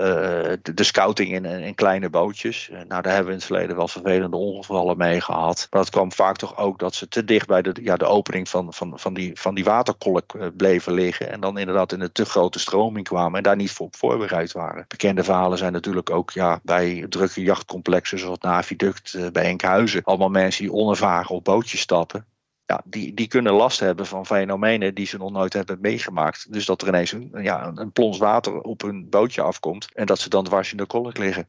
de, 0.62 0.74
de, 0.74 0.84
scouting 0.84 1.32
in, 1.32 1.44
in, 1.44 1.74
kleine 1.74 2.10
bootjes. 2.10 2.70
nou, 2.70 3.02
daar 3.02 3.04
hebben 3.04 3.24
we 3.24 3.30
in 3.30 3.36
het 3.36 3.44
verleden 3.44 3.76
wel 3.76 3.88
vervelende 3.88 4.36
ongevallen 4.36 4.96
mee 4.96 5.20
gehad. 5.20 5.66
Maar 5.70 5.80
het 5.80 5.90
kwam 5.90 6.12
vaak 6.12 6.36
toch 6.36 6.56
ook 6.56 6.78
dat 6.78 6.94
ze 6.94 7.08
te 7.08 7.24
dicht 7.24 7.46
bij 7.46 7.62
de, 7.62 7.76
ja, 7.82 7.96
de 7.96 8.04
opening 8.04 8.48
van, 8.48 8.74
van, 8.74 8.98
van, 8.98 9.14
die, 9.14 9.40
van 9.40 9.54
die 9.54 9.64
waterkolk 9.64 10.56
bleven 10.56 10.92
liggen. 10.92 11.30
En 11.30 11.40
dan 11.40 11.58
inderdaad 11.58 11.92
in 11.92 12.00
een 12.00 12.12
te 12.12 12.24
grote 12.24 12.58
stroming 12.58 13.06
kwamen 13.06 13.36
en 13.36 13.42
daar 13.42 13.56
niet 13.56 13.70
voor 13.70 13.86
op 13.86 13.96
voorbereid 13.96 14.52
waren. 14.52 14.84
Bekende 14.88 15.24
verhalen 15.24 15.58
zijn 15.58 15.72
natuurlijk 15.72 16.10
ook 16.10 16.30
ja, 16.30 16.60
bij 16.62 17.06
drukke 17.08 17.42
jachtcomplexen 17.42 18.18
zoals 18.18 18.34
het 18.34 18.42
Naviduct 18.42 19.32
bij 19.32 19.44
Enkhuizen. 19.44 20.02
Allemaal 20.04 20.28
mensen 20.28 20.64
die 20.64 20.72
onervaren 20.72 21.30
op 21.30 21.44
bootjes 21.44 21.80
stappen 21.80 22.26
ja, 22.70 22.82
die, 22.84 23.14
die 23.14 23.26
kunnen 23.26 23.52
last 23.52 23.80
hebben 23.80 24.06
van 24.06 24.26
fenomenen 24.26 24.94
die 24.94 25.06
ze 25.06 25.16
nog 25.16 25.30
nooit 25.30 25.52
hebben 25.52 25.78
meegemaakt. 25.80 26.52
Dus 26.52 26.66
dat 26.66 26.82
er 26.82 26.88
ineens 26.88 27.12
een, 27.12 27.30
ja, 27.42 27.72
een 27.74 27.92
plons 27.92 28.18
water 28.18 28.60
op 28.60 28.82
hun 28.82 29.08
bootje 29.08 29.42
afkomt 29.42 29.94
en 29.94 30.06
dat 30.06 30.18
ze 30.18 30.28
dan 30.28 30.44
dwars 30.44 30.70
in 30.70 30.76
de 30.76 30.86
kolk 30.86 31.18
liggen. 31.18 31.48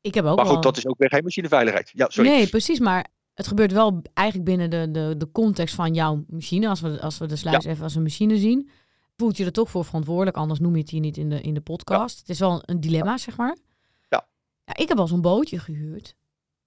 Ik 0.00 0.14
heb 0.14 0.24
ook 0.24 0.36
maar 0.36 0.44
goed, 0.44 0.54
wel... 0.54 0.62
dat 0.62 0.76
is 0.76 0.86
ook 0.86 0.98
weer 0.98 1.08
geen 1.08 1.22
machineveiligheid. 1.22 1.90
Ja, 1.94 2.06
sorry. 2.08 2.30
Nee, 2.30 2.48
precies. 2.48 2.78
Maar 2.78 3.06
het 3.34 3.46
gebeurt 3.46 3.72
wel 3.72 4.02
eigenlijk 4.14 4.48
binnen 4.48 4.70
de, 4.70 4.90
de, 4.90 5.14
de 5.16 5.30
context 5.30 5.74
van 5.74 5.94
jouw 5.94 6.24
machine. 6.28 6.68
Als 6.68 6.80
we, 6.80 7.00
als 7.00 7.18
we 7.18 7.26
de 7.26 7.36
sluis 7.36 7.64
even 7.64 7.82
als 7.82 7.94
een 7.94 8.02
machine 8.02 8.38
zien, 8.38 8.70
voelt 9.16 9.36
je 9.36 9.44
er 9.44 9.52
toch 9.52 9.70
voor 9.70 9.84
verantwoordelijk. 9.84 10.36
Anders 10.36 10.60
noem 10.60 10.74
je 10.74 10.80
het 10.80 10.90
hier 10.90 11.00
niet 11.00 11.16
in 11.16 11.28
de, 11.28 11.40
in 11.40 11.54
de 11.54 11.60
podcast. 11.60 12.18
Het 12.18 12.28
is 12.28 12.38
wel 12.38 12.62
een 12.64 12.80
dilemma, 12.80 13.16
zeg 13.16 13.36
maar. 13.36 13.56
Ja. 14.08 14.26
ja 14.64 14.76
ik 14.76 14.88
heb 14.88 14.98
al 14.98 15.08
zo'n 15.08 15.20
bootje 15.20 15.58
gehuurd. 15.58 16.16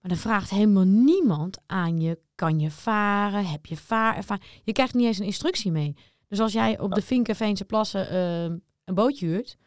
Maar 0.07 0.15
dan 0.15 0.25
vraagt 0.25 0.49
helemaal 0.49 0.83
niemand 0.83 1.57
aan 1.65 2.01
je, 2.01 2.19
kan 2.35 2.59
je 2.59 2.71
varen, 2.71 3.45
heb 3.45 3.65
je 3.65 3.77
vaarervaring? 3.77 4.45
Je 4.63 4.71
krijgt 4.71 4.93
niet 4.93 5.05
eens 5.05 5.19
een 5.19 5.25
instructie 5.25 5.71
mee. 5.71 5.95
Dus 6.27 6.39
als 6.39 6.53
jij 6.53 6.79
op 6.79 6.93
de 6.93 7.01
Vinkenveense 7.01 7.65
plassen 7.65 8.13
uh, 8.13 8.57
een 8.85 8.93
bootje 8.93 9.25
huurt, 9.25 9.57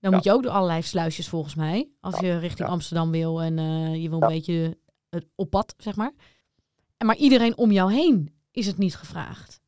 dan 0.00 0.12
moet 0.12 0.24
je 0.24 0.32
ook 0.32 0.42
door 0.42 0.52
allerlei 0.52 0.82
sluisjes 0.82 1.28
volgens 1.28 1.54
mij. 1.54 1.88
Als 2.00 2.20
je 2.20 2.38
richting 2.38 2.68
Amsterdam 2.68 3.10
wil 3.10 3.42
en 3.42 3.58
uh, 3.58 4.02
je 4.02 4.08
wil 4.08 4.22
een 4.22 4.28
beetje 4.28 4.78
het 5.10 5.26
op 5.34 5.50
pad, 5.50 5.74
zeg 5.76 5.96
maar. 5.96 6.12
En 6.96 7.06
maar 7.06 7.16
iedereen 7.16 7.56
om 7.56 7.72
jou 7.72 7.92
heen 7.92 8.34
is 8.50 8.66
het 8.66 8.78
niet 8.78 8.96
gevraagd. 8.96 9.60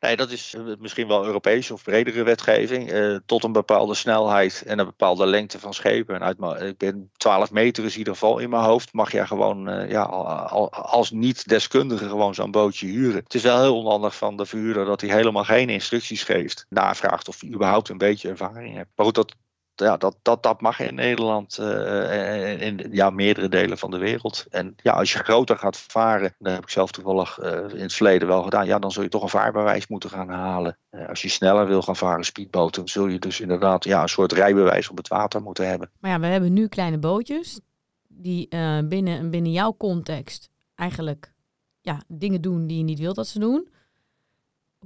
Nee, 0.00 0.16
dat 0.16 0.30
is 0.30 0.54
eh, 0.54 0.62
misschien 0.78 1.08
wel 1.08 1.24
Europese 1.24 1.72
of 1.72 1.82
bredere 1.82 2.22
wetgeving. 2.22 2.92
Uh, 2.92 3.18
tot 3.26 3.44
een 3.44 3.52
bepaalde 3.52 3.94
snelheid 3.94 4.62
en 4.66 4.78
een 4.78 4.86
bepaalde 4.86 5.26
lengte 5.26 5.60
van 5.60 5.74
schepen. 5.74 6.14
En 6.14 6.22
uit, 6.22 6.62
ik 6.62 6.78
ben 6.78 7.10
12 7.16 7.50
meter 7.50 7.84
is 7.84 7.92
in 7.92 7.98
ieder 7.98 8.12
geval 8.12 8.38
in 8.38 8.50
mijn 8.50 8.62
hoofd. 8.62 8.92
Mag 8.92 9.12
je 9.12 9.26
gewoon 9.26 9.68
uh, 9.68 9.90
ja, 9.90 10.02
als 10.70 11.10
niet-deskundige 11.10 12.08
gewoon 12.08 12.34
zo'n 12.34 12.50
bootje 12.50 12.86
huren. 12.86 13.22
Het 13.22 13.34
is 13.34 13.42
wel 13.42 13.60
heel 13.60 13.78
onhandig 13.78 14.16
van 14.16 14.36
de 14.36 14.46
verhuurder 14.46 14.84
dat 14.84 15.00
hij 15.00 15.10
helemaal 15.10 15.44
geen 15.44 15.68
instructies 15.68 16.22
geeft. 16.22 16.66
Navraagt 16.68 17.28
of 17.28 17.40
hij 17.40 17.50
überhaupt 17.50 17.88
een 17.88 17.98
beetje 17.98 18.28
ervaring 18.28 18.74
hebt. 18.74 18.90
Maar 18.94 19.06
goed, 19.06 19.14
dat 19.14 19.34
ja, 19.80 19.96
dat, 19.96 20.16
dat, 20.22 20.42
dat 20.42 20.60
mag 20.60 20.80
in 20.80 20.94
Nederland 20.94 21.58
en 21.58 22.60
in 22.60 22.88
ja, 22.90 23.10
meerdere 23.10 23.48
delen 23.48 23.78
van 23.78 23.90
de 23.90 23.98
wereld. 23.98 24.46
En 24.50 24.74
ja, 24.82 24.92
als 24.92 25.12
je 25.12 25.18
groter 25.18 25.58
gaat 25.58 25.78
varen, 25.78 26.34
dat 26.38 26.52
heb 26.52 26.62
ik 26.62 26.68
zelf 26.68 26.90
toevallig 26.90 27.38
uh, 27.38 27.50
in 27.52 27.80
het 27.80 27.92
verleden 27.92 28.28
wel 28.28 28.42
gedaan, 28.42 28.66
ja, 28.66 28.78
dan 28.78 28.92
zul 28.92 29.02
je 29.02 29.08
toch 29.08 29.22
een 29.22 29.28
vaarbewijs 29.28 29.86
moeten 29.86 30.10
gaan 30.10 30.28
halen. 30.28 30.78
Uh, 30.90 31.08
als 31.08 31.22
je 31.22 31.28
sneller 31.28 31.66
wil 31.66 31.82
gaan 31.82 31.96
varen, 31.96 32.24
speedboten, 32.24 32.88
zul 32.88 33.06
je 33.06 33.18
dus 33.18 33.40
inderdaad 33.40 33.84
ja, 33.84 34.02
een 34.02 34.08
soort 34.08 34.32
rijbewijs 34.32 34.88
op 34.90 34.96
het 34.96 35.08
water 35.08 35.42
moeten 35.42 35.68
hebben. 35.68 35.90
Maar 36.00 36.10
ja, 36.10 36.20
we 36.20 36.26
hebben 36.26 36.52
nu 36.52 36.68
kleine 36.68 36.98
bootjes 36.98 37.60
die 38.08 38.48
binnen, 38.84 39.30
binnen 39.30 39.52
jouw 39.52 39.74
context 39.76 40.50
eigenlijk 40.74 41.34
ja, 41.80 42.02
dingen 42.08 42.40
doen 42.40 42.66
die 42.66 42.78
je 42.78 42.84
niet 42.84 42.98
wilt 42.98 43.16
dat 43.16 43.26
ze 43.26 43.38
doen. 43.38 43.68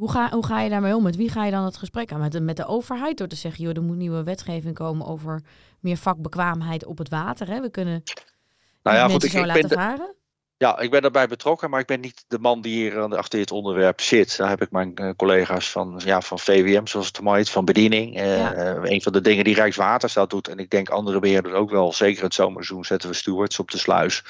Hoe 0.00 0.10
ga, 0.10 0.30
hoe 0.30 0.46
ga 0.46 0.60
je 0.60 0.70
daarmee 0.70 0.96
om? 0.96 1.02
Met 1.02 1.16
wie 1.16 1.28
ga 1.28 1.44
je 1.44 1.50
dan 1.50 1.64
het 1.64 1.76
gesprek 1.76 2.12
aan? 2.12 2.20
Met 2.20 2.32
de, 2.32 2.40
met 2.40 2.56
de 2.56 2.66
overheid 2.66 3.18
door 3.18 3.26
te 3.26 3.36
zeggen, 3.36 3.64
joh, 3.64 3.76
er 3.76 3.82
moet 3.82 3.96
nieuwe 3.96 4.22
wetgeving 4.22 4.74
komen 4.74 5.06
over 5.06 5.42
meer 5.80 5.96
vakbekwaamheid 5.96 6.84
op 6.84 6.98
het 6.98 7.08
water. 7.08 7.46
Hè? 7.46 7.60
We 7.60 7.70
kunnen 7.70 8.02
nou 8.82 8.96
ja, 8.96 9.08
goed, 9.08 9.24
ik, 9.24 9.30
zo 9.30 9.38
ik 9.38 9.46
laten 9.46 9.70
varen. 9.70 10.14
Ja, 10.62 10.78
ik 10.78 10.90
ben 10.90 11.02
daarbij 11.02 11.28
betrokken, 11.28 11.70
maar 11.70 11.80
ik 11.80 11.86
ben 11.86 12.00
niet 12.00 12.24
de 12.28 12.38
man 12.38 12.60
die 12.60 12.74
hier 12.74 13.16
achter 13.16 13.38
dit 13.38 13.50
onderwerp 13.50 14.00
zit. 14.00 14.36
Daar 14.36 14.48
heb 14.48 14.62
ik 14.62 14.70
mijn 14.70 14.96
eh, 14.96 15.10
collega's 15.16 15.70
van, 15.70 16.00
ja, 16.04 16.20
van 16.20 16.38
VWM, 16.38 16.86
zoals 16.86 17.06
het 17.06 17.20
maar 17.20 17.36
heet, 17.36 17.50
van 17.50 17.64
bediening. 17.64 18.16
Eh, 18.16 18.74
een 18.82 19.02
van 19.02 19.12
de 19.12 19.20
dingen 19.20 19.44
die 19.44 19.54
Rijkswaterstaat 19.54 20.30
doet, 20.30 20.48
en 20.48 20.58
ik 20.58 20.70
denk 20.70 20.88
andere 20.88 21.18
beheerders 21.18 21.54
ook 21.54 21.70
wel, 21.70 21.92
zeker 21.92 22.22
het 22.22 22.34
zomerseizoen 22.34 22.84
zetten 22.84 23.08
we 23.08 23.14
stewards 23.14 23.58
op 23.58 23.70
de 23.70 23.78
sluis 23.78 24.24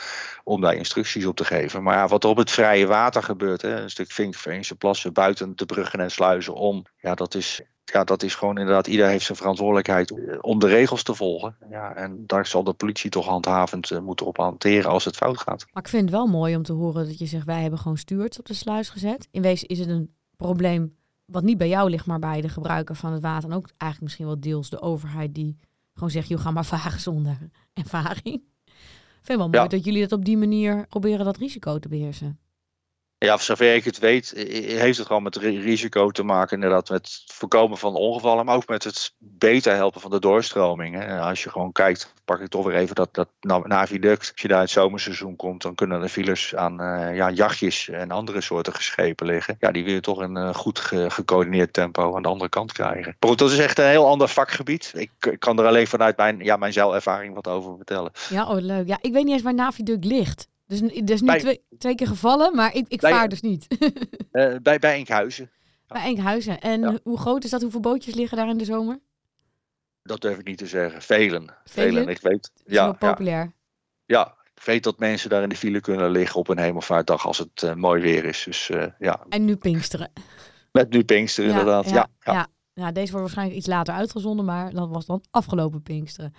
om 0.44 0.60
daar 0.60 0.74
instructies 0.74 1.26
op 1.26 1.36
te 1.36 1.44
geven. 1.44 1.82
Maar 1.82 1.96
ja, 1.96 2.08
wat 2.08 2.24
er 2.24 2.30
op 2.30 2.36
het 2.36 2.50
vrije 2.50 2.86
water 2.86 3.22
gebeurt, 3.22 3.62
hè, 3.62 3.80
een 3.80 3.90
stuk 3.90 4.10
Vinkveense 4.10 4.76
plassen 4.76 5.12
buiten 5.12 5.56
de 5.56 5.66
bruggen 5.66 6.00
en 6.00 6.10
sluizen 6.10 6.54
om, 6.54 6.86
ja, 7.00 7.14
dat 7.14 7.34
is 7.34 7.60
ja, 7.92 8.04
dat 8.04 8.22
is 8.22 8.34
gewoon 8.34 8.58
inderdaad, 8.58 8.86
ieder 8.86 9.06
heeft 9.06 9.24
zijn 9.24 9.38
verantwoordelijkheid 9.38 10.14
om 10.40 10.58
de 10.58 10.66
regels 10.66 11.02
te 11.02 11.14
volgen. 11.14 11.56
Ja, 11.70 11.94
en 11.94 12.24
daar 12.26 12.46
zal 12.46 12.64
de 12.64 12.72
politie 12.72 13.10
toch 13.10 13.26
handhavend 13.26 13.90
uh, 13.90 13.98
moeten 13.98 14.26
op 14.26 14.36
hanteren 14.36 14.90
als 14.90 15.04
het 15.04 15.16
fout 15.16 15.38
gaat. 15.38 15.66
Maar 15.72 15.82
ik 15.82 15.88
vind 15.88 16.02
het 16.02 16.10
wel 16.10 16.26
mooi 16.26 16.56
om 16.56 16.62
te 16.62 16.72
horen 16.72 17.06
dat 17.06 17.18
je 17.18 17.26
zegt, 17.26 17.46
wij 17.46 17.60
hebben 17.60 17.78
gewoon 17.78 17.96
stuurts 17.96 18.38
op 18.38 18.46
de 18.46 18.54
sluis 18.54 18.88
gezet. 18.88 19.28
In 19.30 19.42
wezen 19.42 19.68
is 19.68 19.78
het 19.78 19.88
een 19.88 20.14
probleem 20.36 20.96
wat 21.24 21.42
niet 21.42 21.58
bij 21.58 21.68
jou 21.68 21.90
ligt, 21.90 22.06
maar 22.06 22.18
bij 22.18 22.40
de 22.40 22.48
gebruiker 22.48 22.94
van 22.94 23.12
het 23.12 23.22
water. 23.22 23.50
En 23.50 23.56
ook 23.56 23.66
eigenlijk 23.66 24.00
misschien 24.02 24.26
wel 24.26 24.40
deels 24.40 24.70
de 24.70 24.80
overheid 24.80 25.34
die 25.34 25.56
gewoon 25.94 26.10
zegt, 26.10 26.28
joh, 26.28 26.40
ga 26.40 26.50
maar 26.50 26.64
varen 26.74 27.00
zonder 27.00 27.38
ervaring. 27.72 28.42
Ik 29.20 29.26
vind 29.26 29.40
het 29.40 29.50
wel 29.50 29.60
mooi 29.60 29.68
dat 29.68 29.84
jullie 29.84 30.00
dat 30.00 30.18
op 30.18 30.24
die 30.24 30.36
manier 30.36 30.86
proberen 30.86 31.24
dat 31.24 31.36
risico 31.36 31.78
te 31.78 31.88
beheersen. 31.88 32.38
Ja, 33.22 33.36
voor 33.36 33.44
zover 33.44 33.74
ik 33.74 33.84
het 33.84 33.98
weet, 33.98 34.32
heeft 34.64 34.98
het 34.98 35.06
gewoon 35.06 35.22
met 35.22 35.36
risico 35.36 36.10
te 36.10 36.22
maken, 36.22 36.54
inderdaad, 36.54 36.90
met 36.90 37.06
het 37.06 37.32
voorkomen 37.32 37.78
van 37.78 37.94
ongevallen, 37.94 38.44
maar 38.44 38.54
ook 38.54 38.68
met 38.68 38.84
het 38.84 39.12
beter 39.18 39.74
helpen 39.74 40.00
van 40.00 40.10
de 40.10 40.20
doorstroming. 40.20 40.94
Hè. 40.94 41.20
Als 41.20 41.42
je 41.42 41.50
gewoon 41.50 41.72
kijkt, 41.72 42.14
pak 42.24 42.40
ik 42.40 42.48
toch 42.48 42.66
weer 42.66 42.76
even 42.76 42.94
dat, 42.94 43.14
dat 43.14 43.28
naviduct. 43.66 44.30
Als 44.32 44.42
je 44.42 44.48
daar 44.48 44.60
het 44.60 44.70
zomerseizoen 44.70 45.36
komt, 45.36 45.62
dan 45.62 45.74
kunnen 45.74 46.00
de 46.00 46.08
files 46.08 46.54
aan 46.54 46.82
uh, 46.82 47.16
ja, 47.16 47.30
jachtjes 47.30 47.88
en 47.88 48.10
andere 48.10 48.40
soorten 48.40 48.74
geschepen 48.74 49.26
liggen. 49.26 49.56
Ja, 49.58 49.70
die 49.70 49.84
wil 49.84 49.94
je 49.94 50.00
toch 50.00 50.18
een 50.18 50.54
goed 50.54 50.78
gecoördineerd 51.08 51.72
tempo 51.72 52.16
aan 52.16 52.22
de 52.22 52.28
andere 52.28 52.50
kant 52.50 52.72
krijgen. 52.72 53.16
Maar 53.20 53.36
dat 53.36 53.50
is 53.50 53.58
echt 53.58 53.78
een 53.78 53.86
heel 53.86 54.06
ander 54.06 54.28
vakgebied. 54.28 54.92
Ik, 54.96 55.10
ik 55.20 55.40
kan 55.40 55.58
er 55.58 55.66
alleen 55.66 55.86
vanuit 55.86 56.16
mijn, 56.16 56.38
ja, 56.38 56.56
mijn 56.56 56.72
zeilervaring 56.72 57.34
wat 57.34 57.48
over 57.48 57.76
vertellen. 57.76 58.12
Ja, 58.28 58.48
oh, 58.48 58.60
leuk. 58.60 58.86
Ja, 58.86 58.98
ik 59.00 59.12
weet 59.12 59.24
niet 59.24 59.34
eens 59.34 59.42
waar 59.42 59.54
naviduct 59.54 60.04
ligt. 60.04 60.48
Dus 60.70 60.80
dat 60.80 61.10
is 61.10 61.20
nu 61.20 61.38
twee, 61.38 61.64
twee, 61.78 61.94
keer 61.94 62.06
gevallen, 62.06 62.54
maar 62.56 62.74
ik, 62.74 62.84
ik 62.88 63.00
vaar 63.00 63.28
dus 63.28 63.40
niet. 63.40 63.66
uh, 64.32 64.56
bij, 64.62 64.78
bij 64.78 64.94
Enkhuizen. 64.94 65.50
Bij 65.86 66.02
Enkhuizen. 66.02 66.60
En 66.60 67.00
hoe 67.02 67.18
groot 67.18 67.44
is 67.44 67.50
dat? 67.50 67.62
Hoeveel 67.62 67.80
bootjes 67.80 68.14
liggen 68.14 68.36
daar 68.36 68.48
in 68.48 68.58
de 68.58 68.64
zomer? 68.64 69.00
Dat 70.02 70.20
durf 70.20 70.38
ik 70.38 70.46
niet 70.46 70.58
te 70.58 70.66
zeggen. 70.66 71.02
Velen. 71.02 71.54
Velen. 71.64 72.08
Ik 72.08 72.20
weet. 72.20 72.50
ja, 72.64 72.92
populair. 72.92 73.52
Ja. 74.06 74.34
ik 74.54 74.62
weet 74.62 74.82
dat 74.82 74.98
mensen 74.98 75.30
daar 75.30 75.42
in 75.42 75.48
de 75.48 75.56
file 75.56 75.80
kunnen 75.80 76.10
liggen 76.10 76.40
op 76.40 76.48
een 76.48 76.58
hemelvaartdag 76.58 77.26
als 77.26 77.38
het 77.38 77.62
uh, 77.62 77.74
mooi 77.74 78.02
weer 78.02 78.24
is. 78.24 78.42
Dus, 78.44 78.68
uh, 78.68 78.86
ja. 78.98 79.24
En 79.28 79.44
nu 79.44 79.56
Pinksteren. 79.56 80.12
Met 80.72 80.90
nu 80.90 81.04
Pinksteren, 81.04 81.50
inderdaad. 81.50 81.90
Ja, 81.90 82.08
ja, 82.20 82.32
ja. 82.32 82.48
ja. 82.74 82.92
deze 82.92 83.10
wordt 83.12 83.24
waarschijnlijk 83.24 83.58
iets 83.58 83.66
later 83.66 83.94
uitgezonden, 83.94 84.44
maar 84.44 84.72
dat 84.72 84.88
was 84.88 85.06
dan 85.06 85.24
afgelopen 85.30 85.82
Pinksteren. 85.82 86.34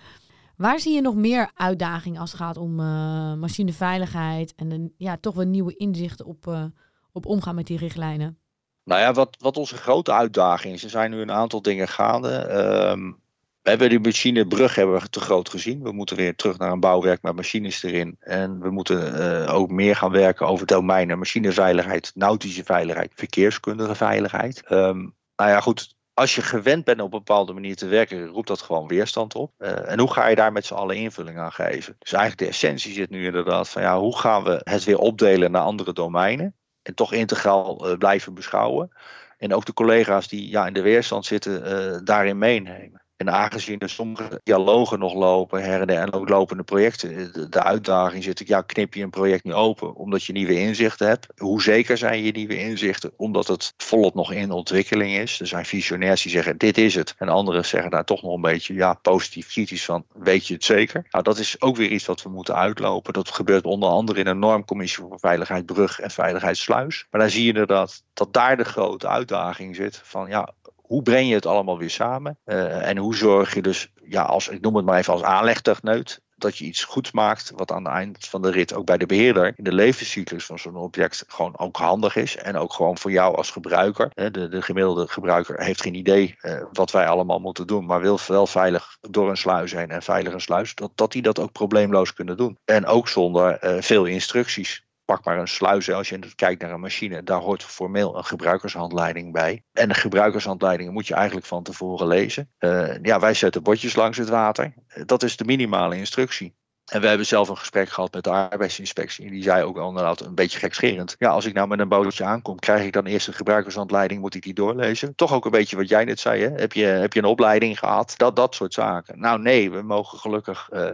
Waar 0.62 0.80
zie 0.80 0.94
je 0.94 1.00
nog 1.00 1.14
meer 1.14 1.50
uitdagingen 1.54 2.20
als 2.20 2.30
het 2.30 2.40
gaat 2.40 2.56
om 2.56 2.80
uh, 2.80 3.34
machineveiligheid 3.34 4.54
en 4.56 4.68
de, 4.68 4.92
ja, 4.96 5.16
toch 5.20 5.34
wel 5.34 5.44
nieuwe 5.44 5.76
inzichten 5.76 6.26
op, 6.26 6.46
uh, 6.46 6.64
op 7.12 7.26
omgaan 7.26 7.54
met 7.54 7.66
die 7.66 7.78
richtlijnen? 7.78 8.38
Nou 8.84 9.00
ja, 9.00 9.12
wat, 9.12 9.36
wat 9.38 9.56
onze 9.56 9.76
grote 9.76 10.12
uitdaging 10.12 10.74
is, 10.74 10.84
er 10.84 10.90
zijn 10.90 11.10
nu 11.10 11.20
een 11.20 11.30
aantal 11.30 11.62
dingen 11.62 11.88
gaande. 11.88 12.50
Um, 12.90 13.20
we 13.62 13.70
hebben 13.70 13.88
die 13.88 14.00
machinebrug 14.00 14.74
hebben 14.74 15.10
te 15.10 15.20
groot 15.20 15.48
gezien. 15.48 15.82
We 15.82 15.92
moeten 15.92 16.16
weer 16.16 16.36
terug 16.36 16.58
naar 16.58 16.72
een 16.72 16.80
bouwwerk 16.80 17.22
met 17.22 17.36
machines 17.36 17.82
erin. 17.82 18.16
En 18.20 18.60
we 18.60 18.70
moeten 18.70 19.20
uh, 19.20 19.54
ook 19.54 19.70
meer 19.70 19.96
gaan 19.96 20.10
werken 20.10 20.46
over 20.46 20.66
domeinen 20.66 21.18
machineveiligheid, 21.18 22.12
nautische 22.14 22.64
veiligheid, 22.64 23.12
verkeerskundige 23.14 23.94
veiligheid. 23.94 24.62
Um, 24.70 25.14
nou 25.36 25.50
ja, 25.50 25.60
goed, 25.60 25.94
als 26.14 26.34
je 26.34 26.42
gewend 26.42 26.84
bent 26.84 27.00
op 27.00 27.12
een 27.12 27.18
bepaalde 27.18 27.52
manier 27.52 27.76
te 27.76 27.86
werken, 27.86 28.26
roept 28.26 28.48
dat 28.48 28.60
gewoon 28.60 28.88
weerstand 28.88 29.34
op. 29.34 29.52
Uh, 29.58 29.90
en 29.90 29.98
hoe 29.98 30.12
ga 30.12 30.26
je 30.26 30.34
daar 30.34 30.52
met 30.52 30.66
z'n 30.66 30.74
allen 30.74 30.96
invulling 30.96 31.38
aan 31.38 31.52
geven? 31.52 31.96
Dus 31.98 32.12
eigenlijk 32.12 32.42
de 32.42 32.48
essentie 32.48 32.92
zit 32.92 33.10
nu 33.10 33.24
inderdaad 33.24 33.68
van 33.68 33.82
ja, 33.82 33.98
hoe 33.98 34.18
gaan 34.18 34.44
we 34.44 34.60
het 34.64 34.84
weer 34.84 34.98
opdelen 34.98 35.50
naar 35.50 35.62
andere 35.62 35.92
domeinen 35.92 36.54
en 36.82 36.94
toch 36.94 37.12
integraal 37.12 37.90
uh, 37.90 37.98
blijven 37.98 38.34
beschouwen. 38.34 38.90
En 39.38 39.54
ook 39.54 39.64
de 39.64 39.72
collega's 39.72 40.28
die 40.28 40.48
ja, 40.48 40.66
in 40.66 40.72
de 40.72 40.82
weerstand 40.82 41.26
zitten, 41.26 41.72
uh, 41.72 42.00
daarin 42.04 42.38
meenemen. 42.38 43.01
En 43.22 43.32
aangezien 43.32 43.78
er 43.78 43.90
sommige 43.90 44.40
dialogen 44.44 44.98
nog 44.98 45.14
lopen, 45.14 45.62
her 45.62 45.88
en 45.88 46.12
ook 46.12 46.28
lopende 46.28 46.62
projecten, 46.62 47.50
de, 47.50 47.62
uitdaging 47.62 48.24
zit 48.24 48.48
ja, 48.48 48.62
knip 48.62 48.94
je 48.94 49.02
een 49.02 49.10
project 49.10 49.44
nu 49.44 49.52
open 49.52 49.94
omdat 49.94 50.24
je 50.24 50.32
nieuwe 50.32 50.58
inzichten 50.58 51.06
hebt? 51.06 51.26
Hoe 51.36 51.62
zeker 51.62 51.98
zijn 51.98 52.22
je 52.22 52.32
nieuwe 52.32 52.58
inzichten? 52.58 53.12
Omdat 53.16 53.46
het 53.46 53.74
volop 53.76 54.14
nog 54.14 54.32
in 54.32 54.50
ontwikkeling 54.50 55.16
is. 55.16 55.40
Er 55.40 55.46
zijn 55.46 55.64
visionairs 55.64 56.22
die 56.22 56.30
zeggen, 56.30 56.58
dit 56.58 56.78
is 56.78 56.94
het. 56.94 57.14
En 57.18 57.28
anderen 57.28 57.64
zeggen 57.64 57.90
daar 57.90 58.04
toch 58.04 58.22
nog 58.22 58.34
een 58.34 58.40
beetje, 58.40 58.74
ja, 58.74 58.94
positief 58.94 59.48
kritisch 59.48 59.84
van, 59.84 60.04
weet 60.12 60.46
je 60.46 60.54
het 60.54 60.64
zeker? 60.64 61.06
Nou, 61.10 61.24
dat 61.24 61.38
is 61.38 61.60
ook 61.60 61.76
weer 61.76 61.90
iets 61.90 62.06
wat 62.06 62.22
we 62.22 62.28
moeten 62.28 62.54
uitlopen. 62.54 63.12
Dat 63.12 63.30
gebeurt 63.30 63.64
onder 63.64 63.88
andere 63.88 64.20
in 64.20 64.26
een 64.26 64.38
normcommissie 64.38 65.04
voor 65.04 65.18
veiligheid 65.18 65.66
brug 65.66 66.00
en 66.00 66.10
veiligheidssluis. 66.10 67.06
Maar 67.10 67.20
daar 67.20 67.30
zie 67.30 67.42
je 67.42 67.48
inderdaad 67.48 68.02
dat 68.14 68.32
daar 68.32 68.56
de 68.56 68.64
grote 68.64 69.08
uitdaging 69.08 69.76
zit 69.76 70.00
van, 70.04 70.28
ja, 70.28 70.54
hoe 70.92 71.02
breng 71.02 71.28
je 71.28 71.34
het 71.34 71.46
allemaal 71.46 71.78
weer 71.78 71.90
samen? 71.90 72.38
Uh, 72.44 72.88
en 72.88 72.96
hoe 72.96 73.16
zorg 73.16 73.54
je 73.54 73.62
dus, 73.62 73.92
ja, 74.04 74.22
als, 74.22 74.48
ik 74.48 74.60
noem 74.60 74.76
het 74.76 74.84
maar 74.84 74.98
even 74.98 75.12
als 75.12 75.22
aanlegtechneut, 75.22 76.20
dat 76.36 76.58
je 76.58 76.64
iets 76.64 76.84
goeds 76.84 77.12
maakt, 77.12 77.52
wat 77.56 77.72
aan 77.72 77.84
het 77.84 77.94
eind 77.94 78.26
van 78.26 78.42
de 78.42 78.50
rit 78.50 78.74
ook 78.74 78.86
bij 78.86 78.98
de 78.98 79.06
beheerder 79.06 79.52
in 79.56 79.64
de 79.64 79.72
levenscyclus 79.72 80.44
van 80.46 80.58
zo'n 80.58 80.76
object 80.76 81.24
gewoon 81.26 81.58
ook 81.58 81.76
handig 81.76 82.16
is. 82.16 82.36
En 82.36 82.56
ook 82.56 82.72
gewoon 82.72 82.98
voor 82.98 83.10
jou 83.10 83.36
als 83.36 83.50
gebruiker. 83.50 84.10
De, 84.14 84.48
de 84.48 84.62
gemiddelde 84.62 85.08
gebruiker 85.08 85.62
heeft 85.62 85.82
geen 85.82 85.94
idee 85.94 86.36
uh, 86.42 86.62
wat 86.72 86.90
wij 86.90 87.06
allemaal 87.06 87.38
moeten 87.38 87.66
doen, 87.66 87.86
maar 87.86 88.00
wil 88.00 88.18
wel 88.26 88.46
veilig 88.46 88.96
door 89.00 89.30
een 89.30 89.36
sluis 89.36 89.72
heen 89.72 89.90
en 89.90 90.02
veilig 90.02 90.32
een 90.32 90.40
sluis, 90.40 90.74
dat, 90.74 90.90
dat 90.94 91.12
die 91.12 91.22
dat 91.22 91.38
ook 91.38 91.52
probleemloos 91.52 92.14
kunnen 92.14 92.36
doen. 92.36 92.58
En 92.64 92.86
ook 92.86 93.08
zonder 93.08 93.64
uh, 93.64 93.82
veel 93.82 94.04
instructies 94.04 94.84
pak 95.12 95.24
maar 95.24 95.38
een 95.38 95.48
sluis. 95.48 95.90
Als 95.90 96.08
je 96.08 96.18
kijkt 96.34 96.62
naar 96.62 96.70
een 96.70 96.80
machine, 96.80 97.22
daar 97.22 97.40
hoort 97.40 97.62
formeel 97.62 98.16
een 98.16 98.24
gebruikershandleiding 98.24 99.32
bij. 99.32 99.64
En 99.72 99.88
de 99.88 99.94
gebruikershandleidingen 99.94 100.92
moet 100.92 101.06
je 101.06 101.14
eigenlijk 101.14 101.46
van 101.46 101.62
tevoren 101.62 102.06
lezen. 102.06 102.50
Uh, 102.58 102.94
ja, 103.02 103.20
wij 103.20 103.34
zetten 103.34 103.62
bordjes 103.62 103.94
langs 103.94 104.18
het 104.18 104.28
water. 104.28 104.74
Dat 105.04 105.22
is 105.22 105.36
de 105.36 105.44
minimale 105.44 105.96
instructie. 105.96 106.54
En 106.92 107.00
we 107.00 107.06
hebben 107.06 107.26
zelf 107.26 107.48
een 107.48 107.56
gesprek 107.56 107.88
gehad 107.88 108.12
met 108.12 108.24
de 108.24 108.30
arbeidsinspectie. 108.30 109.24
En 109.24 109.32
die 109.32 109.42
zei 109.42 109.64
ook 109.64 109.78
al 109.78 109.88
inderdaad 109.88 110.20
een 110.20 110.34
beetje 110.34 110.58
gekscherend. 110.58 111.14
Ja, 111.18 111.30
als 111.30 111.44
ik 111.44 111.54
nou 111.54 111.68
met 111.68 111.78
een 111.78 111.88
bootje 111.88 112.24
aankom, 112.24 112.58
krijg 112.58 112.84
ik 112.84 112.92
dan 112.92 113.06
eerst 113.06 113.28
een 113.28 113.34
gebruikershandleiding, 113.34 114.20
moet 114.20 114.34
ik 114.34 114.42
die 114.42 114.54
doorlezen? 114.54 115.14
Toch 115.14 115.32
ook 115.32 115.44
een 115.44 115.50
beetje 115.50 115.76
wat 115.76 115.88
jij 115.88 116.04
net 116.04 116.20
zei, 116.20 116.42
hè? 116.42 116.48
Heb, 116.48 116.72
je, 116.72 116.84
heb 116.84 117.12
je 117.12 117.18
een 117.18 117.26
opleiding 117.26 117.78
gehad? 117.78 118.14
Dat, 118.16 118.36
dat 118.36 118.54
soort 118.54 118.74
zaken. 118.74 119.20
Nou 119.20 119.40
nee, 119.40 119.70
we 119.70 119.82
mogen 119.82 120.18
gelukkig 120.18 120.68
uh, 120.72 120.88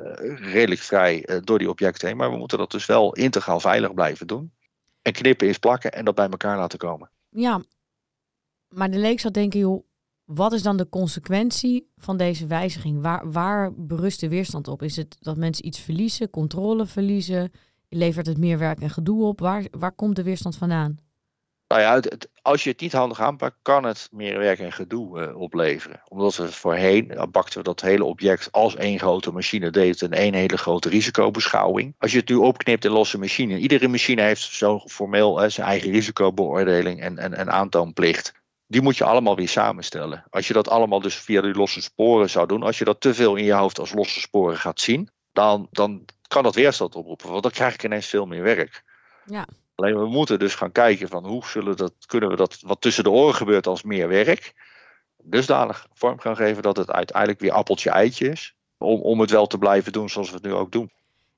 redelijk 0.52 0.81
vrij 0.81 1.28
uh, 1.28 1.37
door 1.45 1.59
die 1.59 1.71
objecten 1.71 2.09
heen. 2.09 2.17
Maar 2.17 2.31
we 2.31 2.37
moeten 2.37 2.59
dat 2.59 2.71
dus 2.71 2.87
wel 2.87 3.12
integraal 3.12 3.61
veilig 3.61 3.95
blijven 3.95 4.26
doen. 4.26 4.52
En 5.02 5.12
knippen 5.12 5.49
is 5.49 5.59
plakken 5.59 5.93
en 5.93 6.05
dat 6.05 6.14
bij 6.14 6.28
elkaar 6.28 6.57
laten 6.57 6.78
komen. 6.78 7.11
Ja, 7.28 7.62
maar 8.69 8.90
de 8.90 8.99
leek 8.99 9.21
zou 9.21 9.33
denken, 9.33 9.61
joh, 9.61 9.88
wat 10.28 10.52
is 10.52 10.62
dan 10.62 10.76
de 10.76 10.88
consequentie 10.88 11.90
van 11.97 12.16
deze 12.16 12.47
wijziging? 12.47 13.02
Waar, 13.02 13.30
waar 13.30 13.73
berust 13.75 14.20
de 14.20 14.28
weerstand 14.28 14.68
op? 14.68 14.82
Is 14.82 14.97
het 14.97 15.16
dat 15.20 15.37
mensen 15.37 15.66
iets 15.66 15.80
verliezen, 15.80 16.30
controle 16.30 16.87
verliezen? 16.87 17.52
Levert 17.88 18.26
het 18.26 18.38
meer 18.38 18.58
werk 18.58 18.80
en 18.80 18.90
gedoe 18.90 19.25
op? 19.25 19.40
Waar, 19.40 19.64
waar 19.70 19.92
komt 19.92 20.16
de 20.16 20.23
weerstand 20.23 20.56
vandaan? 20.56 20.99
Nou 21.68 21.80
ja, 21.80 21.94
het, 21.94 22.28
als 22.42 22.64
je 22.64 22.70
het 22.70 22.80
niet 22.80 22.92
handig 22.92 23.20
aanpakt, 23.20 23.56
kan 23.62 23.85
het 23.85 24.08
meer 24.12 24.38
werk 24.38 24.58
en 24.58 24.73
gedoe 24.73 25.20
uh, 25.20 25.40
opleveren. 25.40 26.00
Omdat 26.08 26.37
we 26.37 26.52
voorheen 26.52 27.11
uh, 27.11 27.23
bakten 27.30 27.58
we 27.58 27.64
dat 27.64 27.80
hele 27.80 28.04
object 28.04 28.52
als 28.52 28.76
één 28.76 28.99
grote 28.99 29.32
machine, 29.32 29.70
deed 29.70 30.02
in 30.02 30.12
één 30.12 30.35
hele 30.35 30.56
grote 30.56 30.88
risicobeschouwing. 30.88 31.94
Als 31.99 32.12
je 32.12 32.18
het 32.18 32.28
nu 32.28 32.35
opknipt 32.35 32.85
in 32.85 32.90
losse 32.90 33.18
machine, 33.18 33.58
iedere 33.58 33.88
machine 33.88 34.23
heeft 34.23 34.42
zo 34.42 34.78
formeel 34.78 35.42
uh, 35.42 35.50
zijn 35.50 35.66
eigen 35.66 35.90
risicobeoordeling 35.90 37.00
en, 37.00 37.18
en, 37.18 37.35
en 37.35 37.50
aantoonplicht. 37.50 38.32
Die 38.68 38.82
moet 38.82 38.96
je 38.96 39.04
allemaal 39.04 39.37
weer 39.37 39.48
samenstellen. 39.48 40.25
Als 40.30 40.46
je 40.46 40.52
dat 40.52 40.68
allemaal 40.68 41.00
dus 41.00 41.14
via 41.14 41.40
die 41.40 41.54
losse 41.54 41.82
sporen 41.82 42.30
zou 42.30 42.46
doen, 42.46 42.62
als 42.62 42.78
je 42.78 42.84
dat 42.84 43.00
te 43.00 43.14
veel 43.14 43.37
in 43.37 43.44
je 43.44 43.52
hoofd 43.52 43.78
als 43.78 43.92
losse 43.92 44.20
sporen 44.20 44.56
gaat 44.56 44.80
zien, 44.80 45.10
dan, 45.32 45.68
dan 45.70 46.04
kan 46.26 46.42
dat 46.42 46.54
weerstand 46.54 46.94
oproepen, 46.94 47.30
want 47.30 47.42
dan 47.42 47.52
krijg 47.52 47.75
ik 47.75 47.84
ineens 47.84 48.06
veel 48.06 48.26
meer 48.26 48.42
werk. 48.42 48.84
Ja. 49.25 49.46
Alleen 49.75 49.98
we 49.98 50.06
moeten 50.06 50.38
dus 50.38 50.54
gaan 50.54 50.72
kijken 50.72 51.08
van 51.08 51.26
hoe 51.26 51.46
zullen 51.46 51.76
dat, 51.76 51.92
kunnen 52.06 52.28
we 52.28 52.37
dat 52.37 52.58
wat 52.60 52.80
tussen 52.80 53.04
de 53.04 53.10
oren 53.10 53.34
gebeurt 53.34 53.66
als 53.66 53.82
meer 53.82 54.08
werk, 54.08 54.54
dusdanig 55.22 55.87
vorm 55.94 56.18
gaan 56.18 56.37
geven 56.37 56.62
dat 56.62 56.76
het 56.76 56.90
uiteindelijk 56.90 57.40
weer 57.40 57.52
appeltje 57.52 57.90
eitje 57.90 58.28
is, 58.28 58.54
om, 58.78 59.00
om 59.00 59.20
het 59.20 59.30
wel 59.30 59.46
te 59.46 59.58
blijven 59.58 59.92
doen 59.92 60.08
zoals 60.08 60.28
we 60.28 60.34
het 60.34 60.44
nu 60.44 60.52
ook 60.52 60.72
doen. 60.72 60.90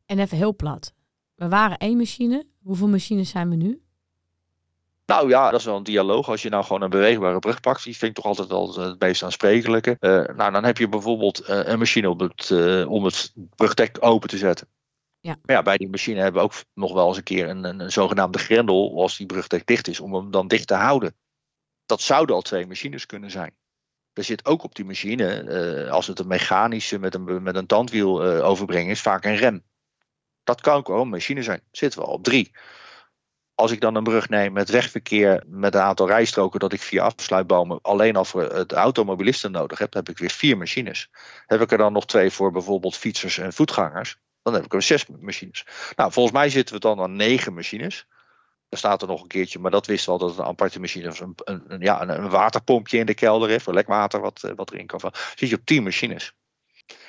En 0.07 0.19
even 0.19 0.37
heel 0.37 0.57
plat. 0.57 0.93
We 1.35 1.49
waren 1.49 1.79
één 1.79 1.97
machine. 1.97 2.47
Hoeveel 2.63 2.89
machines 2.89 3.31
zijn 3.31 3.49
we 3.49 3.57
nu? 3.57 3.83
Nou 5.11 5.29
ja, 5.29 5.51
dat 5.51 5.61
is 5.61 5.67
wel 5.67 5.77
een 5.77 5.83
dialoog. 5.83 6.29
Als 6.29 6.43
je 6.43 6.49
nou 6.49 6.65
gewoon 6.65 6.83
een 6.83 6.91
beweegbare 6.91 7.39
brug 7.39 7.61
pakt, 7.61 7.85
die 7.85 7.97
vind 7.97 8.11
ik 8.11 8.17
toch 8.17 8.25
altijd 8.25 8.49
wel 8.49 8.75
het 8.75 9.01
meest 9.01 9.23
aansprekelijke. 9.23 9.97
Uh, 10.01 10.37
nou, 10.37 10.53
dan 10.53 10.65
heb 10.65 10.79
je 10.79 10.89
bijvoorbeeld 10.89 11.49
uh, 11.49 11.61
een 11.65 11.79
machine 11.79 12.11
op 12.11 12.21
het, 12.21 12.51
uh, 12.51 12.91
om 12.91 13.05
het 13.05 13.33
brugdek 13.57 13.97
open 14.01 14.29
te 14.29 14.39
zetten. 14.39 14.69
Ja. 15.21 15.37
Maar 15.43 15.57
ja, 15.57 15.63
bij 15.63 15.77
die 15.77 15.89
machine 15.89 16.21
hebben 16.21 16.41
we 16.41 16.47
ook 16.47 16.55
nog 16.75 16.93
wel 16.93 17.09
eens 17.09 17.17
een 17.17 17.23
keer 17.23 17.49
een, 17.49 17.65
een, 17.65 17.81
een 17.81 17.93
zogenaamde 17.93 18.39
grendel, 18.39 19.01
als 19.03 19.17
die 19.17 19.27
brugdek 19.27 19.67
dicht 19.67 19.89
is, 19.89 20.01
om 20.01 20.15
hem 20.15 20.31
dan 20.31 20.49
dicht 20.49 20.67
te 20.67 20.75
houden. 20.75 21.17
Dat 21.87 22.01
zouden 22.01 22.35
al 22.35 22.43
twee 22.43 22.67
machines 22.67 23.07
kunnen 23.07 23.31
zijn. 23.31 23.55
Er 24.13 24.25
zit 24.25 24.47
ook 24.47 24.63
op 24.63 24.75
die 24.75 24.85
machine, 24.85 25.89
als 25.91 26.07
het 26.07 26.19
een 26.19 26.27
mechanische 26.27 26.99
met 26.99 27.15
een, 27.15 27.43
met 27.43 27.57
een 27.57 27.67
tandwiel 27.67 28.23
overbrengen 28.23 28.91
is, 28.91 29.01
vaak 29.01 29.25
een 29.25 29.37
rem. 29.37 29.63
Dat 30.45 30.61
kan 30.61 30.77
ook 30.77 30.89
wel 30.89 31.01
een 31.01 31.09
machine 31.09 31.43
zijn. 31.43 31.61
Zitten 31.71 32.01
we 32.01 32.07
al 32.07 32.13
op 32.13 32.25
drie 32.25 32.51
als 33.61 33.71
ik 33.71 33.81
dan 33.81 33.95
een 33.95 34.03
brug 34.03 34.29
neem 34.29 34.53
met 34.53 34.71
wegverkeer 34.71 35.43
met 35.47 35.75
een 35.75 35.81
aantal 35.81 36.07
rijstroken 36.07 36.61
dat 36.61 36.73
ik 36.73 36.81
via 36.81 37.05
afsluitbomen 37.05 37.79
alleen 37.83 38.17
al 38.17 38.25
voor 38.25 38.43
het 38.43 38.73
automobilisten 38.73 39.53
nodig 39.53 39.79
heb, 39.79 39.95
heb 39.95 40.09
ik 40.09 40.19
weer 40.19 40.31
vier 40.31 40.57
machines. 40.57 41.09
Heb 41.47 41.61
ik 41.61 41.73
er 41.73 41.79
dan 41.79 41.93
nog 41.93 42.07
twee 42.07 42.31
voor 42.31 42.53
bijvoorbeeld 42.53 42.97
fietsers 42.97 43.39
en 43.39 43.53
voetgangers, 43.53 44.17
dan 44.43 44.55
heb 44.55 44.65
ik 44.65 44.75
er 44.75 44.83
zes 44.83 45.07
machines. 45.21 45.67
Nou, 45.97 46.13
volgens 46.13 46.35
mij 46.35 46.49
zitten 46.49 46.75
we 46.75 46.81
dan 46.81 47.01
aan 47.01 47.17
negen 47.17 47.55
machines. 47.55 48.07
Er 48.69 48.79
staat 48.79 49.03
er 49.03 49.09
nog 49.09 49.23
een 49.23 49.29
keertje, 49.29 49.59
maar 49.59 49.71
dat 49.71 49.87
wist 49.87 50.09
al 50.09 50.19
dat 50.19 50.39
een 50.39 50.45
aparte 50.45 50.81
machine 50.81 51.07
was. 51.07 51.21
Een, 51.21 51.35
een, 51.45 51.81
ja, 51.81 52.09
een, 52.09 52.29
waterpompje 52.29 52.99
in 52.99 53.07
de 53.07 53.15
kelder 53.15 53.49
heeft, 53.49 53.65
voor 53.65 53.75
lekwater 53.75 54.21
wat, 54.21 54.43
eh, 54.43 54.53
wat 54.57 54.73
erin 54.73 54.87
kan 54.87 55.01
van. 55.01 55.13
Zit 55.35 55.49
je 55.49 55.57
op 55.57 55.65
tien 55.65 55.83
machines. 55.83 56.33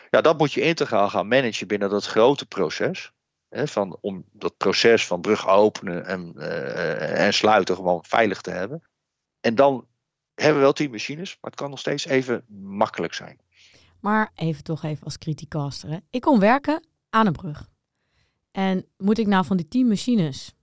Ja, 0.09 0.21
dat 0.21 0.37
moet 0.37 0.53
je 0.53 0.61
integraal 0.61 1.09
gaan 1.09 1.27
managen 1.27 1.67
binnen 1.67 1.89
dat 1.89 2.05
grote 2.05 2.45
proces 2.45 3.11
van, 3.51 3.97
om 4.01 4.25
dat 4.31 4.57
proces 4.57 5.07
van 5.07 5.21
brug 5.21 5.47
openen 5.47 6.05
en, 6.05 6.33
uh, 6.37 7.25
en 7.25 7.33
sluiten 7.33 7.75
gewoon 7.75 8.03
veilig 8.03 8.41
te 8.41 8.51
hebben. 8.51 8.83
En 9.39 9.55
dan 9.55 9.87
hebben 10.33 10.55
we 10.55 10.63
wel 10.63 10.73
tien 10.73 10.91
machines, 10.91 11.37
maar 11.41 11.51
het 11.51 11.59
kan 11.59 11.69
nog 11.69 11.79
steeds 11.79 12.05
even 12.05 12.43
makkelijk 12.63 13.13
zijn. 13.13 13.39
Maar 13.99 14.31
even 14.35 14.63
toch 14.63 14.83
even 14.83 15.03
als 15.03 15.17
criticaster. 15.17 15.89
Hè. 15.89 15.97
Ik 16.09 16.21
kom 16.21 16.39
werken 16.39 16.83
aan 17.09 17.27
een 17.27 17.33
brug. 17.33 17.69
En 18.51 18.85
moet 18.97 19.17
ik 19.17 19.27
nou 19.27 19.45
van 19.45 19.57
die 19.57 19.67
tien 19.67 19.87
machines 19.87 20.53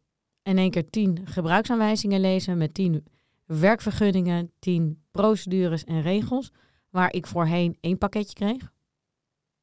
in 0.43 0.59
één 0.59 0.71
keer 0.71 0.91
tien 0.91 1.21
gebruiksaanwijzingen 1.25 2.21
lezen 2.21 2.59
met 2.59 2.75
tien 2.75 3.07
werkvergunningen, 3.45 4.53
tien 4.59 5.03
procedures 5.11 5.85
en 5.85 6.03
regels, 6.03 6.53
waar 6.91 7.13
ik 7.13 7.27
voorheen 7.27 7.79
één 7.81 7.99
pakketje 7.99 8.35
kreeg? 8.35 8.73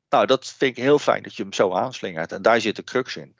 Nou, 0.10 0.26
dat 0.26 0.54
vind 0.58 0.78
ik 0.78 0.84
heel 0.84 1.00
fijn 1.00 1.24
dat 1.24 1.36
je 1.36 1.44
hem 1.44 1.54
zo 1.54 1.74
aanslingert. 1.74 2.32
En 2.32 2.42
daar 2.42 2.62
zit 2.62 2.76
de 2.76 2.84
crux 2.84 3.16
in. 3.16 3.36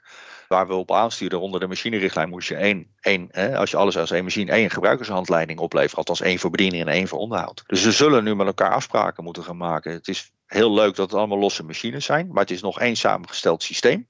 Waar 0.48 0.66
we 0.66 0.74
op 0.74 0.92
aansturen 0.92 1.40
onder 1.40 1.60
de 1.60 1.66
machinerichtlijn 1.66 2.28
moest 2.28 2.48
je 2.48 2.54
één, 2.54 2.94
één 3.00 3.28
hè, 3.30 3.56
als 3.56 3.70
je 3.70 3.76
alles 3.76 3.98
als 3.98 4.10
één 4.10 4.24
machine, 4.24 4.52
één 4.52 4.70
gebruikershandleiding 4.70 5.58
oplevert. 5.58 5.96
Althans 5.96 6.20
één 6.20 6.38
voor 6.38 6.50
bediening 6.50 6.82
en 6.82 6.92
één 6.92 7.08
voor 7.08 7.18
onderhoud. 7.18 7.62
Dus 7.66 7.84
we 7.84 7.92
zullen 7.92 8.24
nu 8.24 8.34
met 8.34 8.46
elkaar 8.46 8.72
afspraken 8.72 9.24
moeten 9.24 9.44
gaan 9.44 9.56
maken. 9.56 9.92
Het 9.92 10.08
is 10.08 10.32
heel 10.46 10.74
leuk 10.74 10.94
dat 10.94 11.10
het 11.10 11.18
allemaal 11.18 11.38
losse 11.38 11.62
machines 11.64 12.04
zijn, 12.04 12.26
maar 12.26 12.42
het 12.42 12.50
is 12.50 12.62
nog 12.62 12.80
één 12.80 12.96
samengesteld 12.96 13.62
systeem. 13.62 14.08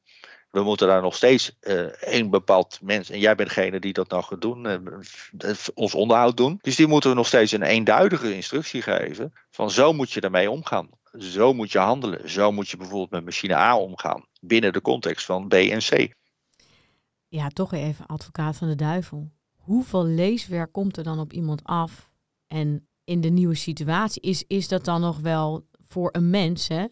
We 0.50 0.62
moeten 0.62 0.86
daar 0.86 1.02
nog 1.02 1.14
steeds 1.14 1.56
uh, 1.60 1.80
één 2.02 2.30
bepaald 2.30 2.78
mens, 2.82 3.10
en 3.10 3.18
jij 3.18 3.34
bent 3.34 3.48
degene 3.48 3.80
die 3.80 3.92
dat 3.92 4.10
nou 4.10 4.22
gaat 4.22 4.40
doen, 4.40 4.66
uh, 4.66 5.50
ons 5.74 5.94
onderhoud 5.94 6.36
doen. 6.36 6.58
Dus 6.62 6.76
die 6.76 6.86
moeten 6.86 7.10
we 7.10 7.16
nog 7.16 7.26
steeds 7.26 7.52
een 7.52 7.62
eenduidige 7.62 8.34
instructie 8.34 8.82
geven 8.82 9.32
van 9.50 9.70
zo 9.70 9.92
moet 9.92 10.12
je 10.12 10.20
ermee 10.20 10.50
omgaan. 10.50 10.88
Zo 11.18 11.52
moet 11.52 11.72
je 11.72 11.78
handelen. 11.78 12.30
Zo 12.30 12.52
moet 12.52 12.68
je 12.68 12.76
bijvoorbeeld 12.76 13.10
met 13.10 13.24
machine 13.24 13.54
A 13.54 13.78
omgaan. 13.78 14.24
Binnen 14.40 14.72
de 14.72 14.80
context 14.80 15.26
van 15.26 15.48
B 15.48 15.52
en 15.52 15.78
C. 15.78 16.14
Ja, 17.28 17.48
toch 17.48 17.72
even 17.72 18.06
advocaat 18.06 18.56
van 18.56 18.68
de 18.68 18.74
duivel. 18.74 19.30
Hoeveel 19.56 20.04
leeswerk 20.04 20.72
komt 20.72 20.96
er 20.96 21.04
dan 21.04 21.18
op 21.18 21.32
iemand 21.32 21.64
af? 21.64 22.10
En 22.46 22.88
in 23.04 23.20
de 23.20 23.28
nieuwe 23.28 23.54
situatie, 23.54 24.22
is, 24.22 24.44
is 24.46 24.68
dat 24.68 24.84
dan 24.84 25.00
nog 25.00 25.18
wel 25.18 25.66
voor 25.86 26.08
een 26.12 26.30
mens? 26.30 26.68
Hè? 26.68 26.84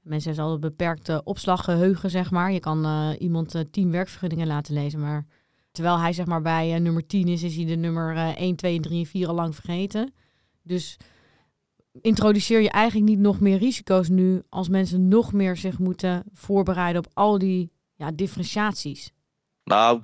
Mensen 0.00 0.30
hebben 0.30 0.48
al 0.48 0.54
een 0.54 0.60
beperkte 0.60 1.20
opslaggeheugen, 1.24 2.10
zeg 2.10 2.30
maar. 2.30 2.52
Je 2.52 2.60
kan 2.60 2.84
uh, 2.86 3.10
iemand 3.18 3.54
uh, 3.54 3.62
tien 3.70 3.90
werkvergunningen 3.90 4.46
laten 4.46 4.74
lezen, 4.74 5.00
maar 5.00 5.26
terwijl 5.70 5.98
hij 5.98 6.12
zeg 6.12 6.26
maar 6.26 6.42
bij 6.42 6.74
uh, 6.74 6.80
nummer 6.80 7.06
10 7.06 7.28
is, 7.28 7.42
is 7.42 7.56
hij 7.56 7.64
de 7.64 7.76
nummer 7.76 8.36
1, 8.36 8.56
2, 8.56 8.80
3 8.80 8.98
en 8.98 9.06
4 9.06 9.28
al 9.28 9.34
lang 9.34 9.54
vergeten. 9.54 10.14
Dus 10.62 10.96
introduceer 12.00 12.60
je 12.60 12.70
eigenlijk 12.70 13.10
niet 13.10 13.18
nog 13.18 13.40
meer 13.40 13.58
risico's 13.58 14.08
nu 14.08 14.42
als 14.48 14.68
mensen 14.68 15.08
nog 15.08 15.32
meer 15.32 15.56
zich 15.56 15.78
moeten 15.78 16.24
voorbereiden 16.32 17.04
op 17.04 17.10
al 17.14 17.38
die 17.38 17.70
ja, 17.94 18.10
differentiaties? 18.10 19.12
Nou, 19.64 20.00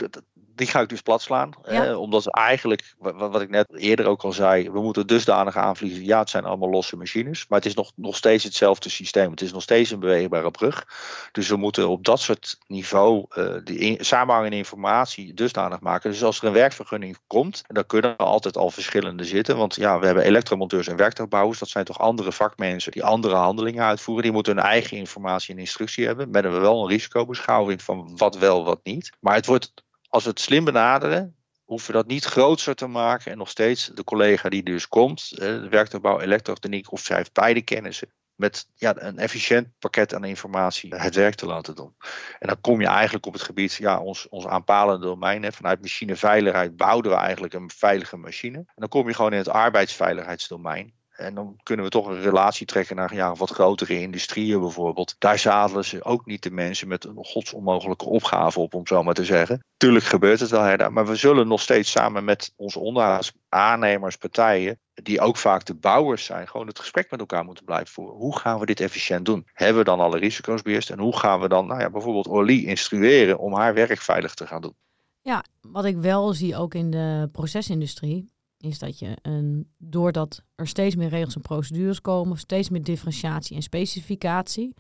die 0.59 0.66
ga 0.66 0.81
ik 0.81 0.88
dus 0.88 1.01
plat 1.01 1.23
slaan. 1.23 1.51
Ja. 1.68 1.97
omdat 1.97 2.35
eigenlijk, 2.35 2.94
wat, 2.99 3.40
ik 3.40 3.51
net 3.51 3.77
eerder 3.77 4.07
ook 4.07 4.23
al 4.23 4.33
zei, 4.33 4.71
we 4.71 4.81
moeten 4.81 5.07
dusdanig 5.07 5.57
aanvliegen. 5.57 6.05
Ja, 6.05 6.18
het 6.18 6.31
zijn 6.31 6.44
allemaal 6.44 6.71
losse 6.71 6.97
machines, 6.97 7.47
maar 7.49 7.59
het 7.59 7.68
is 7.68 7.75
nog, 7.75 7.92
nog 7.94 8.16
steeds 8.16 8.44
hetzelfde 8.44 8.88
systeem. 8.88 9.31
Het 9.31 9.40
is 9.40 9.53
nog 9.53 9.62
steeds 9.62 9.90
een 9.90 9.99
beweegbare 9.99 10.51
brug. 10.51 10.87
Dus 11.33 11.49
we 11.49 11.57
moeten 11.57 11.88
op 11.88 12.05
dat 12.05 12.21
soort 12.21 12.59
niveau 12.66 13.27
uh, 13.35 13.55
die 13.64 13.79
in, 13.79 14.05
samenhangende 14.05 14.57
informatie 14.57 15.35
dusdanig 15.35 15.81
maken. 15.81 16.11
Dus 16.11 16.25
als 16.25 16.40
er 16.40 16.47
een 16.47 16.53
werkvergunning 16.53 17.16
komt, 17.27 17.62
dan 17.66 17.87
kunnen 17.87 18.11
er 18.11 18.27
altijd 18.27 18.57
al 18.57 18.71
verschillende 18.71 19.25
zitten. 19.25 19.57
Want 19.57 19.75
ja, 19.75 19.99
we 19.99 20.07
hebben 20.07 20.25
elektromonteurs 20.25 20.87
en 20.87 20.97
werktuigbouwers. 20.97 21.59
Dat 21.59 21.68
zijn 21.68 21.85
toch 21.85 21.99
andere 21.99 22.33
vakmensen 22.33 22.92
die 22.92 23.05
andere 23.05 23.35
handelingen 23.35 23.85
uitvoeren. 23.85 24.23
Die 24.25 24.33
moeten 24.33 24.57
hun 24.57 24.64
eigen 24.64 24.97
informatie 24.97 25.55
en 25.55 25.61
instructie 25.61 26.07
hebben. 26.07 26.31
Met 26.31 26.44
we 26.44 26.59
wel 26.59 26.83
een 26.83 26.88
risicobeschouwing 26.88 27.83
van 27.83 28.16
wat 28.16 28.38
wel, 28.38 28.64
wat 28.64 28.81
niet. 28.83 29.12
Maar 29.21 29.35
het 29.35 29.47
wordt 29.47 29.73
als 30.09 30.25
we 30.25 30.31
het 30.31 30.40
slim 30.40 30.64
benaderen, 30.64 31.37
hoeven 31.64 31.87
we 31.87 31.97
dat 31.97 32.07
niet 32.07 32.25
groter 32.25 32.75
te 32.75 32.87
maken 32.87 33.33
en 33.33 33.38
nog 33.38 33.49
steeds 33.49 33.87
de 33.87 34.05
collega 34.05 34.49
die 34.49 34.62
dus 34.62 34.88
komt, 34.88 35.38
de 35.38 35.68
werktuigbouw, 35.68 36.21
elektrotechniek, 36.21 36.92
of 36.92 37.01
zij 37.01 37.16
heeft 37.16 37.33
beide 37.33 37.62
kennissen, 37.62 38.12
met 38.35 38.68
ja, 38.75 38.94
een 38.97 39.18
efficiënt 39.18 39.68
pakket 39.79 40.14
aan 40.14 40.25
informatie 40.25 40.94
het 40.94 41.14
werk 41.14 41.35
te 41.35 41.47
laten 41.47 41.75
doen. 41.75 41.94
En 42.38 42.49
dan 42.49 42.61
kom 42.61 42.81
je 42.81 42.87
eigenlijk 42.87 43.27
op 43.27 43.33
het 43.33 43.42
gebied, 43.42 43.73
ja, 43.73 44.01
ons, 44.01 44.29
ons 44.29 44.47
aanpalende 44.47 45.07
domein. 45.07 45.42
Hè, 45.42 45.53
vanuit 45.53 45.81
machineveiligheid 45.81 46.77
bouwden 46.77 47.12
we 47.12 47.18
eigenlijk 47.18 47.55
een 47.55 47.71
veilige 47.71 48.16
machine. 48.16 48.57
En 48.57 48.75
dan 48.75 48.88
kom 48.88 49.09
je 49.09 49.14
gewoon 49.14 49.33
in 49.33 49.38
het 49.38 49.49
arbeidsveiligheidsdomein. 49.49 50.94
En 51.18 51.35
dan 51.35 51.57
kunnen 51.62 51.85
we 51.85 51.90
toch 51.90 52.07
een 52.07 52.20
relatie 52.20 52.66
trekken 52.66 52.96
naar 52.96 53.14
ja, 53.14 53.35
wat 53.35 53.50
grotere 53.50 54.00
industrieën 54.00 54.61
bijvoorbeeld. 54.61 55.14
Daar 55.18 55.38
zadelen 55.38 55.85
ze 55.85 56.04
ook 56.04 56.26
niet 56.26 56.42
de 56.42 56.50
mensen 56.50 56.88
met 56.88 57.04
een 57.04 57.24
godsonmogelijke 57.24 58.04
opgave 58.04 58.61
op, 58.61 58.74
om 58.74 58.87
zo 58.87 59.02
maar 59.02 59.14
te 59.14 59.24
zeggen. 59.24 59.64
Tuurlijk 59.76 60.04
gebeurt 60.04 60.40
het 60.40 60.50
wel, 60.50 60.62
hè, 60.62 60.90
maar 60.90 61.07
we 61.07 61.16
zullen 61.16 61.48
nog 61.48 61.61
steeds 61.61 61.90
samen 61.90 62.24
met 62.24 62.52
onze 62.57 62.78
onderhoudsaannemers, 62.78 64.16
partijen, 64.16 64.78
die 64.94 65.20
ook 65.20 65.37
vaak 65.37 65.64
de 65.64 65.74
bouwers 65.74 66.24
zijn, 66.24 66.48
gewoon 66.48 66.66
het 66.66 66.78
gesprek 66.78 67.11
met 67.11 67.20
elkaar 67.20 67.44
moeten 67.44 67.64
blijven 67.64 67.88
voeren. 67.88 68.16
Hoe 68.16 68.38
gaan 68.38 68.59
we 68.59 68.66
dit 68.66 68.81
efficiënt 68.81 69.24
doen? 69.24 69.46
Hebben 69.52 69.78
we 69.78 69.85
dan 69.85 70.00
alle 70.00 70.18
risico's 70.18 70.62
beheerst? 70.62 70.90
En 70.90 70.98
hoe 70.98 71.16
gaan 71.16 71.40
we 71.40 71.48
dan 71.48 71.66
nou 71.66 71.81
ja, 71.81 71.90
bijvoorbeeld 71.90 72.28
Orly 72.28 72.64
instrueren 72.64 73.38
om 73.38 73.54
haar 73.54 73.74
werk 73.74 74.00
veilig 74.00 74.35
te 74.35 74.46
gaan 74.46 74.61
doen? 74.61 74.74
Ja, 75.20 75.44
wat 75.61 75.85
ik 75.85 75.96
wel 75.96 76.33
zie 76.33 76.57
ook 76.57 76.74
in 76.74 76.90
de 76.90 77.28
procesindustrie, 77.33 78.31
is 78.59 78.79
dat 78.79 78.99
je 78.99 79.16
een, 79.23 79.68
doordat 79.79 80.42
er 80.55 80.66
steeds 80.66 80.97
meer 80.97 81.09
regels 81.09 81.35
en 81.35 81.40
procedures 81.40 82.01
komen, 82.01 82.38
steeds 82.38 82.68
meer 82.68 82.83
differentiatie 82.83 83.57
en 83.57 83.62
specificatie, 83.62 84.75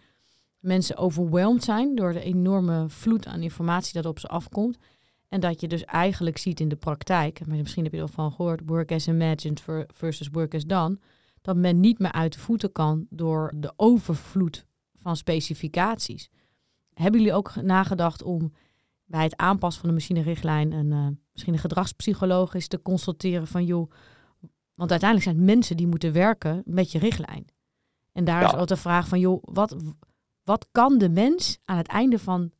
mensen 0.58 0.96
overweldigd 0.96 1.64
zijn 1.64 1.94
door 1.94 2.12
de 2.12 2.22
enorme 2.22 2.88
vloed 2.88 3.26
aan 3.26 3.42
informatie 3.42 3.92
dat 3.92 4.06
op 4.06 4.18
ze 4.18 4.26
afkomt. 4.26 4.78
En 5.28 5.40
dat 5.40 5.60
je 5.60 5.68
dus 5.68 5.84
eigenlijk 5.84 6.38
ziet 6.38 6.60
in 6.60 6.68
de 6.68 6.76
praktijk, 6.76 7.46
misschien 7.46 7.84
heb 7.84 7.92
je 7.92 8.00
er 8.00 8.08
van 8.08 8.32
gehoord, 8.32 8.62
work 8.66 8.92
as 8.92 9.08
imagined 9.08 9.62
versus 9.86 10.28
work 10.32 10.54
as 10.54 10.64
done, 10.64 10.98
dat 11.42 11.56
men 11.56 11.80
niet 11.80 11.98
meer 11.98 12.12
uit 12.12 12.32
de 12.32 12.38
voeten 12.38 12.72
kan 12.72 13.06
door 13.10 13.52
de 13.56 13.72
overvloed 13.76 14.66
van 14.96 15.16
specificaties. 15.16 16.30
Hebben 16.94 17.20
jullie 17.20 17.36
ook 17.36 17.62
nagedacht 17.62 18.22
om 18.22 18.52
bij 19.04 19.22
het 19.22 19.36
aanpassen 19.36 19.80
van 19.80 19.90
de 19.90 19.94
machinerichtlijn 19.94 20.72
een, 20.72 20.90
uh, 20.90 21.06
misschien 21.38 21.54
een 21.54 21.70
gedragspsycholoog 21.70 22.54
is 22.54 22.68
te 22.68 22.82
consulteren 22.82 23.46
van 23.46 23.64
joh, 23.64 23.90
want 24.74 24.90
uiteindelijk 24.90 25.22
zijn 25.22 25.36
het 25.36 25.54
mensen 25.54 25.76
die 25.76 25.86
moeten 25.86 26.12
werken 26.12 26.62
met 26.64 26.92
je 26.92 26.98
richtlijn. 26.98 27.46
En 28.12 28.24
daar 28.24 28.44
is 28.44 28.54
ook 28.54 28.66
de 28.66 28.76
vraag 28.76 29.08
van 29.08 29.20
joh, 29.20 29.42
wat, 29.42 29.76
wat 30.44 30.68
kan 30.72 30.98
de 30.98 31.08
mens 31.08 31.58
aan 31.64 31.76
het 31.76 31.88
einde 31.88 32.18
van, 32.18 32.52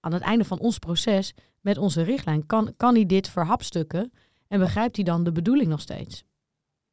aan 0.00 0.12
het 0.12 0.22
einde 0.22 0.44
van 0.44 0.58
ons 0.58 0.78
proces 0.78 1.34
met 1.60 1.78
onze 1.78 2.02
richtlijn? 2.02 2.46
Kan, 2.46 2.74
kan 2.76 2.94
hij 2.94 3.06
dit 3.06 3.28
verhapstukken 3.28 4.12
en 4.48 4.58
begrijpt 4.58 4.96
hij 4.96 5.04
dan 5.04 5.24
de 5.24 5.32
bedoeling 5.32 5.68
nog 5.68 5.80
steeds? 5.80 6.24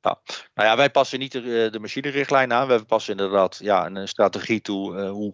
Ja. 0.01 0.21
Nou 0.53 0.69
ja, 0.69 0.75
wij 0.75 0.89
passen 0.89 1.19
niet 1.19 1.31
de, 1.31 1.67
de 1.71 1.79
machinerichtlijn 1.79 2.53
aan. 2.53 2.67
We 2.67 2.83
passen 2.85 3.11
inderdaad 3.11 3.57
ja, 3.61 3.85
een 3.85 4.07
strategie 4.07 4.61
toe 4.61 5.07
hoe 5.07 5.33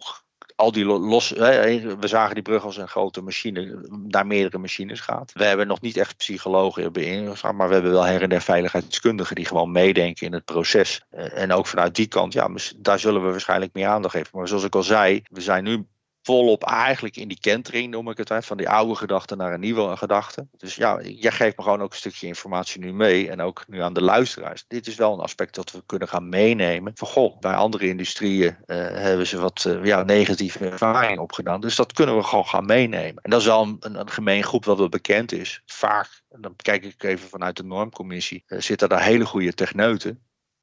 al 0.60 0.72
die 0.72 0.84
los, 0.84 1.30
we 1.30 1.96
zagen 2.00 2.34
die 2.34 2.42
brug 2.42 2.64
als 2.64 2.76
een 2.76 2.88
grote 2.88 3.20
machine 3.20 3.88
naar 4.06 4.26
meerdere 4.26 4.58
machines 4.58 5.00
gaat. 5.00 5.32
We 5.32 5.44
hebben 5.44 5.66
nog 5.66 5.80
niet 5.80 5.96
echt 5.96 6.16
psychologen 6.16 6.92
beïnvloed, 6.92 7.52
maar 7.52 7.68
we 7.68 7.74
hebben 7.74 7.92
wel 7.92 8.06
her 8.06 8.22
en 8.22 8.28
der 8.28 8.40
veiligheidskundigen 8.40 9.36
die 9.36 9.44
gewoon 9.44 9.72
meedenken 9.72 10.26
in 10.26 10.32
het 10.32 10.44
proces. 10.44 11.02
Eh, 11.10 11.42
en 11.42 11.52
ook 11.52 11.66
vanuit 11.66 11.94
die 11.94 12.06
kant, 12.06 12.32
ja, 12.32 12.48
daar 12.76 12.98
zullen 12.98 13.24
we 13.24 13.30
waarschijnlijk 13.30 13.74
meer 13.74 13.86
aandacht 13.86 14.14
geven. 14.14 14.38
Maar 14.38 14.48
zoals 14.48 14.64
ik 14.64 14.74
al 14.74 14.82
zei, 14.82 15.22
we 15.30 15.40
zijn 15.40 15.64
nu 15.64 15.86
volop 16.22 16.64
eigenlijk 16.64 17.16
in 17.16 17.28
die 17.28 17.40
kentering, 17.40 17.90
noem 17.90 18.10
ik 18.10 18.16
het, 18.16 18.30
uit, 18.30 18.46
van 18.46 18.56
die 18.56 18.68
oude 18.68 18.94
gedachte 18.94 19.36
naar 19.36 19.52
een 19.52 19.60
nieuwe 19.60 19.96
gedachte. 19.96 20.46
Dus 20.56 20.74
ja, 20.74 21.00
jij 21.02 21.32
geeft 21.32 21.56
me 21.56 21.62
gewoon 21.62 21.82
ook 21.82 21.90
een 21.90 21.96
stukje 21.96 22.26
informatie 22.26 22.80
nu 22.80 22.92
mee 22.92 23.30
en 23.30 23.40
ook 23.40 23.64
nu 23.68 23.82
aan 23.82 23.92
de 23.92 24.02
luisteraars. 24.02 24.64
Dit 24.68 24.86
is 24.86 24.94
wel 24.94 25.12
een 25.12 25.20
aspect 25.20 25.54
dat 25.54 25.70
we 25.70 25.82
kunnen 25.86 26.08
gaan 26.08 26.28
meenemen. 26.28 26.92
Van 26.94 27.08
goh, 27.08 27.38
bij 27.38 27.54
andere 27.54 27.88
industrieën 27.88 28.56
uh, 28.66 28.76
hebben 28.76 29.26
ze 29.26 29.40
wat 29.40 29.64
uh, 29.68 29.84
ja, 29.84 30.02
negatieve 30.02 30.70
ervaring 30.70 31.18
opgedaan. 31.18 31.60
Dus 31.60 31.76
dat 31.76 31.92
kunnen 31.92 32.16
we 32.16 32.22
gewoon 32.22 32.46
gaan 32.46 32.66
meenemen. 32.66 33.22
En 33.22 33.30
dat 33.30 33.40
is 33.40 33.46
wel 33.46 33.62
een, 33.62 33.98
een, 33.98 34.10
gemeen 34.10 34.44
groep 34.44 34.64
wat 34.64 34.78
wel 34.78 34.88
bekend 34.88 35.32
is. 35.32 35.62
Vaak, 35.66 36.22
en 36.30 36.40
dan 36.40 36.56
kijk 36.56 36.84
ik 36.84 37.02
even 37.02 37.28
vanuit 37.28 37.56
de 37.56 37.64
normcommissie, 37.64 38.44
uh, 38.46 38.60
zitten 38.60 38.88
daar 38.88 39.02
hele 39.02 39.26
goede 39.26 39.54
techneuten. 39.54 40.20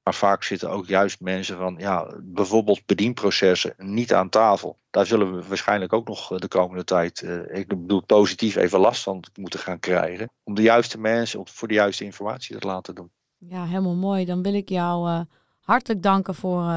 Maar 0.07 0.15
vaak 0.15 0.43
zitten 0.43 0.69
ook 0.69 0.87
juist 0.87 1.21
mensen 1.21 1.57
van, 1.57 1.75
ja, 1.77 2.13
bijvoorbeeld 2.21 2.85
bedienprocessen 2.85 3.73
niet 3.77 4.13
aan 4.13 4.29
tafel. 4.29 4.77
Daar 4.89 5.05
zullen 5.05 5.35
we 5.35 5.47
waarschijnlijk 5.47 5.93
ook 5.93 6.07
nog 6.07 6.31
eh, 6.31 6.37
de 6.37 6.47
komende 6.47 6.83
tijd, 6.83 7.21
uh, 7.21 7.57
ik 7.57 7.67
bedoel 7.67 8.01
positief, 8.01 8.55
even 8.55 8.79
last 8.79 9.03
van 9.03 9.23
moeten 9.39 9.59
gaan 9.59 9.79
krijgen. 9.79 10.29
Om 10.43 10.55
de 10.55 10.61
juiste 10.61 10.99
mensen 10.99 11.47
voor 11.47 11.67
de 11.67 11.73
juiste 11.73 12.03
informatie 12.03 12.57
te 12.57 12.67
laten 12.67 12.95
doen. 12.95 13.11
Ja, 13.37 13.65
helemaal 13.65 13.95
mooi. 13.95 14.25
Dan 14.25 14.41
wil 14.41 14.53
ik 14.53 14.69
jou 14.69 15.09
uh, 15.09 15.21
hartelijk 15.59 16.03
danken 16.03 16.35
voor 16.35 16.73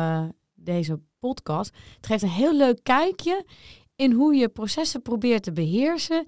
deze 0.54 1.00
podcast. 1.18 1.74
Het 1.96 2.06
geeft 2.06 2.22
een 2.22 2.28
heel 2.28 2.56
leuk 2.56 2.82
kijkje 2.82 3.44
in 3.96 4.12
hoe 4.12 4.34
je 4.34 4.48
processen 4.48 5.02
probeert 5.02 5.42
te 5.42 5.52
beheersen. 5.52 6.26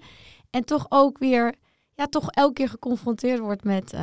En 0.49 0.65
toch 0.65 0.85
ook 0.89 1.17
weer, 1.17 1.55
ja, 1.93 2.05
toch 2.07 2.29
elke 2.29 2.53
keer 2.53 2.69
geconfronteerd 2.69 3.39
wordt 3.39 3.63
met 3.63 3.93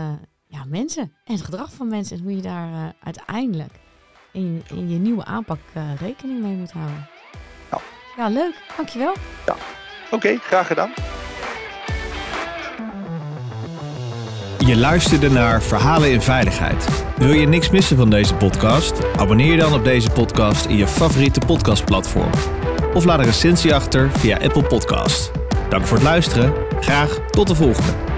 ja, 0.50 0.64
mensen 0.68 1.12
en 1.24 1.34
het 1.34 1.44
gedrag 1.44 1.72
van 1.72 1.88
mensen 1.88 2.16
en 2.16 2.22
hoe 2.22 2.36
je 2.36 2.42
daar 2.42 2.68
uh, 2.68 2.88
uiteindelijk 3.02 3.72
in, 4.32 4.62
in, 4.68 4.90
je 4.90 4.98
nieuwe 4.98 5.24
aanpak 5.24 5.58
uh, 5.76 5.82
rekening 6.00 6.40
mee 6.42 6.54
moet 6.54 6.72
houden. 6.72 7.06
Ja, 7.70 7.78
ja 8.16 8.28
leuk. 8.28 8.54
Dankjewel. 8.76 9.14
Ja, 9.46 9.54
oké, 10.04 10.14
okay, 10.14 10.36
graag 10.36 10.66
gedaan. 10.66 10.92
Je 14.58 14.76
luisterde 14.76 15.30
naar 15.30 15.62
Verhalen 15.62 16.12
in 16.12 16.20
Veiligheid. 16.20 17.04
Wil 17.16 17.32
je 17.32 17.46
niks 17.46 17.70
missen 17.70 17.96
van 17.96 18.10
deze 18.10 18.34
podcast? 18.34 19.16
Abonneer 19.16 19.50
je 19.52 19.58
dan 19.58 19.74
op 19.74 19.84
deze 19.84 20.10
podcast 20.10 20.66
in 20.66 20.76
je 20.76 20.86
favoriete 20.86 21.40
podcastplatform. 21.46 22.30
Of 22.94 23.04
laat 23.04 23.18
een 23.18 23.24
recensie 23.24 23.74
achter 23.74 24.10
via 24.10 24.38
Apple 24.38 24.62
Podcast. 24.62 25.30
Dank 25.68 25.86
voor 25.86 25.96
het 25.96 26.06
luisteren. 26.06 26.52
Graag 26.80 27.18
tot 27.30 27.46
de 27.46 27.54
volgende. 27.54 28.09